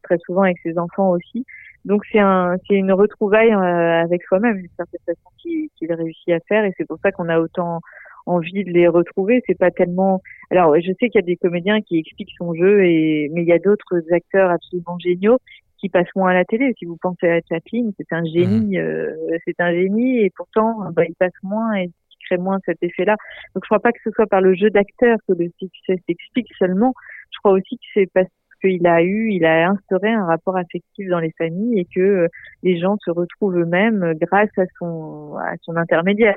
très 0.02 0.18
souvent 0.26 0.42
avec 0.42 0.58
ses 0.62 0.78
enfants 0.78 1.10
aussi. 1.10 1.44
Donc 1.84 2.02
c'est 2.10 2.18
un, 2.18 2.56
c'est 2.66 2.74
une 2.74 2.92
retrouvaille 2.92 3.52
euh, 3.52 4.02
avec 4.02 4.22
soi-même, 4.24 4.56
d'une 4.56 4.68
certaine 4.76 5.00
façon 5.06 5.30
qu'il 5.38 5.92
réussit 5.92 6.30
à 6.30 6.40
faire 6.40 6.64
et 6.64 6.72
c'est 6.76 6.86
pour 6.86 6.98
ça 7.02 7.12
qu'on 7.12 7.28
a 7.28 7.38
autant 7.38 7.80
envie 8.26 8.64
de 8.64 8.70
les 8.70 8.88
retrouver. 8.88 9.42
C'est 9.46 9.58
pas 9.58 9.70
tellement. 9.70 10.20
Alors 10.50 10.74
je 10.76 10.92
sais 11.00 11.08
qu'il 11.08 11.20
y 11.20 11.24
a 11.24 11.26
des 11.26 11.36
comédiens 11.36 11.80
qui 11.80 11.98
expliquent 11.98 12.34
son 12.36 12.54
jeu 12.54 12.84
et 12.84 13.30
mais 13.32 13.42
il 13.42 13.48
y 13.48 13.52
a 13.52 13.58
d'autres 13.58 14.02
acteurs 14.10 14.50
absolument 14.50 14.98
géniaux 14.98 15.38
qui 15.78 15.88
passent 15.88 16.14
moins 16.16 16.30
à 16.30 16.34
la 16.34 16.44
télé. 16.44 16.74
Si 16.78 16.86
vous 16.86 16.96
pensez 16.96 17.28
à 17.28 17.40
Chaplin, 17.48 17.90
c'est 17.98 18.12
un 18.12 18.24
génie, 18.24 18.78
mmh. 18.78 18.80
euh, 18.80 19.38
c'est 19.44 19.60
un 19.60 19.72
génie 19.72 20.20
et 20.20 20.30
pourtant 20.30 20.90
bah, 20.92 21.04
il 21.08 21.14
passe 21.14 21.32
moins 21.42 21.74
et 21.74 21.90
crée 22.26 22.38
moins 22.38 22.58
cet 22.64 22.82
effet-là. 22.82 23.16
Donc 23.54 23.64
je 23.64 23.68
crois 23.68 23.80
pas 23.80 23.92
que 23.92 24.00
ce 24.04 24.10
soit 24.10 24.26
par 24.26 24.40
le 24.40 24.54
jeu 24.54 24.70
d'acteur 24.70 25.18
que 25.28 25.34
le 25.34 25.50
succès 25.58 26.00
s'explique 26.06 26.48
seulement. 26.58 26.94
Je 27.32 27.38
crois 27.38 27.52
aussi 27.52 27.76
que 27.76 27.84
c'est 27.94 28.10
parce 28.12 28.28
qu'il 28.60 28.86
a 28.86 29.02
eu, 29.02 29.30
il 29.32 29.44
a 29.44 29.70
instauré 29.70 30.12
un 30.12 30.26
rapport 30.26 30.56
affectif 30.56 31.08
dans 31.08 31.20
les 31.20 31.32
familles 31.36 31.80
et 31.80 31.84
que 31.84 32.00
euh, 32.00 32.28
les 32.62 32.78
gens 32.78 32.96
se 33.04 33.10
retrouvent 33.10 33.58
eux-mêmes 33.58 34.14
grâce 34.20 34.56
à 34.56 34.64
son 34.78 35.36
à 35.36 35.54
son 35.62 35.76
intermédiaire. 35.76 36.36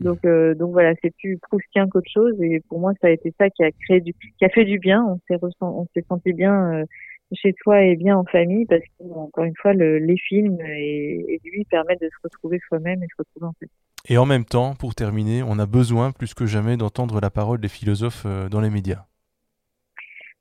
Donc 0.00 0.24
euh, 0.24 0.54
donc 0.54 0.72
voilà, 0.72 0.94
c'est 1.02 1.14
plus 1.16 1.38
proustien 1.38 1.86
qu'autre 1.88 2.10
chose 2.10 2.34
et 2.40 2.60
pour 2.68 2.80
moi 2.80 2.92
ça 3.00 3.08
a 3.08 3.10
été 3.10 3.32
ça 3.38 3.50
qui 3.50 3.62
a 3.62 3.70
créé 3.70 4.00
du 4.00 4.14
qui 4.14 4.44
a 4.44 4.48
fait 4.48 4.64
du 4.64 4.78
bien. 4.78 5.04
On 5.04 5.18
s'est 5.28 5.40
on 5.60 5.86
s'est 5.94 6.04
senti 6.08 6.32
bien 6.32 6.72
euh, 6.72 6.84
chez 7.32 7.54
soi 7.62 7.82
et 7.82 7.96
bien 7.96 8.16
en 8.16 8.24
famille 8.24 8.64
parce 8.66 8.82
que 8.82 9.04
encore 9.14 9.44
une 9.44 9.56
fois 9.60 9.74
le, 9.74 9.98
les 9.98 10.16
films 10.16 10.58
et, 10.62 11.34
et, 11.34 11.40
lui 11.44 11.64
permettent 11.66 12.00
de 12.00 12.08
se 12.08 12.16
retrouver 12.24 12.58
soi-même 12.66 13.02
et 13.02 13.06
se 13.06 13.14
retrouver 13.18 13.46
en 13.46 13.54
fait. 13.60 13.68
Et 14.08 14.18
en 14.18 14.26
même 14.26 14.44
temps, 14.44 14.74
pour 14.74 14.94
terminer, 14.94 15.42
on 15.42 15.58
a 15.58 15.66
besoin 15.66 16.12
plus 16.12 16.34
que 16.34 16.46
jamais 16.46 16.76
d'entendre 16.76 17.20
la 17.20 17.30
parole 17.30 17.60
des 17.60 17.68
philosophes 17.68 18.24
euh, 18.26 18.48
dans 18.48 18.60
les 18.60 18.70
médias. 18.70 19.04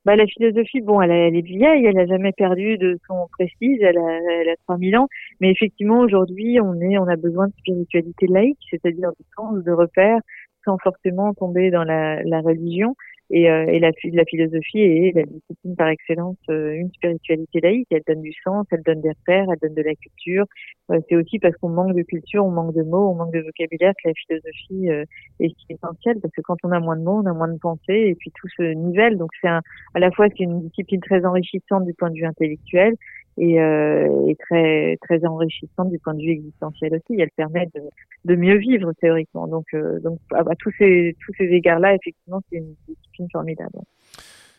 Bah, 0.06 0.16
la 0.16 0.26
philosophie, 0.26 0.82
bon, 0.82 1.02
elle, 1.02 1.12
est 1.12 1.42
vieille, 1.42 1.86
elle 1.86 1.96
n'a 1.96 2.08
jamais 2.08 2.32
perdu 2.32 2.78
de 2.78 2.98
son 3.06 3.28
prestige, 3.32 3.80
elle 3.82 3.98
a, 3.98 4.20
elle 4.42 4.50
a 4.50 4.56
3000 4.66 4.98
ans, 4.98 5.08
mais 5.42 5.52
effectivement, 5.52 6.00
aujourd'hui, 6.00 6.60
on 6.62 6.80
est, 6.80 6.98
on 6.98 7.08
a 7.08 7.18
besoin 7.18 7.48
de 7.48 7.54
spiritualité 7.60 8.28
laïque, 8.28 8.60
c'est-à-dire 8.70 9.10
de 9.10 9.26
sens, 9.36 9.62
de 9.64 9.72
repères, 9.72 10.22
sans 10.64 10.78
forcément 10.78 11.34
tomber 11.34 11.70
dans 11.70 11.84
la 11.84 12.42
religion. 12.42 12.96
Et, 13.32 13.50
euh, 13.50 13.66
et 13.68 13.80
la, 13.80 13.92
philosophie 14.26 14.80
est 14.80 15.16
la 15.16 15.24
discipline 15.24 15.76
par 15.76 15.90
excellence, 15.90 16.38
euh, 16.50 16.72
une 16.72 16.92
spiritualité 16.94 17.60
laïque. 17.62 17.88
Elle 17.92 18.02
donne 18.08 18.22
du 18.22 18.34
sens, 18.44 18.66
elle 18.72 18.82
donne 18.84 19.02
des 19.02 19.10
repères, 19.10 19.46
elle 19.52 19.60
donne 19.62 19.76
de 19.76 19.84
la 19.84 19.94
culture. 19.94 20.46
Euh, 20.92 21.00
c'est 21.08 21.16
aussi 21.16 21.38
parce 21.38 21.56
qu'on 21.58 21.70
manque 21.70 21.96
de 21.96 22.02
culture, 22.02 22.44
on 22.44 22.50
manque 22.50 22.74
de 22.74 22.82
mots, 22.82 23.10
on 23.10 23.16
manque 23.16 23.34
de 23.34 23.42
vocabulaire 23.42 23.94
que 24.04 24.10
la 24.10 24.14
philosophie 24.16 24.88
est 25.40 25.56
essentielle. 25.70 26.20
Parce 26.22 26.34
que 26.34 26.42
quand 26.42 26.58
on 26.64 26.72
a 26.72 26.80
moins 26.80 26.98
de 26.98 27.04
mots, 27.04 27.22
on 27.24 27.26
a 27.28 27.34
moins 27.34 27.48
de 27.48 27.60
pensée, 27.60 28.10
et 28.10 28.16
puis 28.16 28.32
tout 28.34 28.48
se 28.58 28.64
nivelle. 28.64 29.18
Donc 29.18 29.30
c'est 29.42 29.48
à 29.48 29.62
la 29.96 30.10
fois 30.12 30.28
c'est 30.30 30.44
une 30.44 30.62
discipline 30.68 31.02
très 31.02 31.24
enrichissante 31.24 31.86
du 31.86 31.94
point 31.94 32.10
de 32.10 32.16
vue 32.16 32.26
intellectuel, 32.26 32.96
et, 33.40 33.60
euh, 33.60 34.28
et, 34.28 34.36
très 34.36 34.98
très 35.02 35.26
enrichissante 35.26 35.90
du 35.90 36.00
point 36.00 36.14
de 36.14 36.22
vue 36.22 36.32
existentiel 36.32 36.94
aussi. 36.94 37.20
Elle 37.20 37.32
permet 37.32 37.68
de, 37.74 37.82
de 38.26 38.36
mieux 38.36 38.58
vivre 38.58 38.92
théoriquement. 38.94 39.48
Donc, 39.48 39.66
euh, 39.74 40.00
donc 40.02 40.20
à, 40.34 40.44
tous 40.56 40.72
ces 40.78 41.16
tous 41.26 41.34
ces 41.38 41.46
égards-là, 41.46 41.96
effectivement, 41.96 42.42
c'est 42.50 42.58
une 42.58 42.76
discipline 42.88 43.28
formidable. 43.32 43.80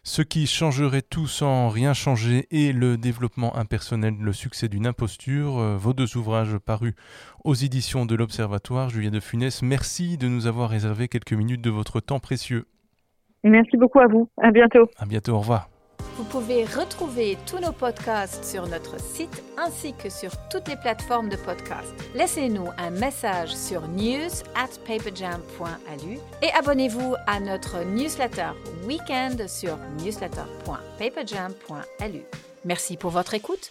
Ce 0.02 0.22
qui 0.22 0.46
changerait 0.46 1.02
tout 1.02 1.26
sans 1.26 1.68
rien 1.68 1.92
changer 1.92 2.46
est 2.50 2.74
le 2.74 2.96
développement 2.96 3.54
impersonnel, 3.56 4.14
le 4.18 4.32
succès 4.32 4.68
d'une 4.68 4.86
imposture. 4.86 5.58
Euh, 5.58 5.76
vos 5.76 5.92
deux 5.92 6.16
ouvrages 6.16 6.56
parus 6.56 6.94
aux 7.44 7.54
éditions 7.54 8.06
de 8.06 8.14
l'Observatoire, 8.14 8.88
Julien 8.88 9.10
de 9.10 9.20
Funès, 9.20 9.62
merci 9.62 10.16
de 10.16 10.26
nous 10.26 10.46
avoir 10.46 10.70
réservé 10.70 11.08
quelques 11.08 11.34
minutes 11.34 11.60
de 11.60 11.70
votre 11.70 12.00
temps 12.00 12.18
précieux. 12.18 12.64
Merci 13.44 13.76
beaucoup 13.76 14.00
à 14.00 14.06
vous. 14.06 14.28
À 14.38 14.50
bientôt. 14.50 14.88
À 14.96 15.04
bientôt. 15.04 15.32
Au 15.32 15.38
revoir. 15.40 15.68
Vous 16.16 16.24
pouvez 16.24 16.64
retrouver 16.64 17.38
tous 17.46 17.58
nos 17.58 17.72
podcasts 17.72 18.42
sur 18.44 18.66
notre 18.66 18.98
site 19.00 19.42
ainsi 19.56 19.94
que 19.94 20.10
sur 20.10 20.32
toutes 20.48 20.66
les 20.68 20.76
plateformes 20.76 21.28
de 21.28 21.36
podcast. 21.36 21.92
Laissez-nous 22.14 22.68
un 22.78 22.90
message 22.90 23.54
sur 23.54 23.86
news 23.88 24.30
at 24.54 24.68
paperjam.alu 24.86 26.18
et 26.42 26.52
abonnez-vous 26.52 27.16
à 27.26 27.40
notre 27.40 27.82
newsletter 27.84 28.50
weekend 28.86 29.48
sur 29.48 29.76
newsletter.paperjam.alu. 30.02 32.22
Merci 32.64 32.96
pour 32.96 33.10
votre 33.10 33.34
écoute 33.34 33.70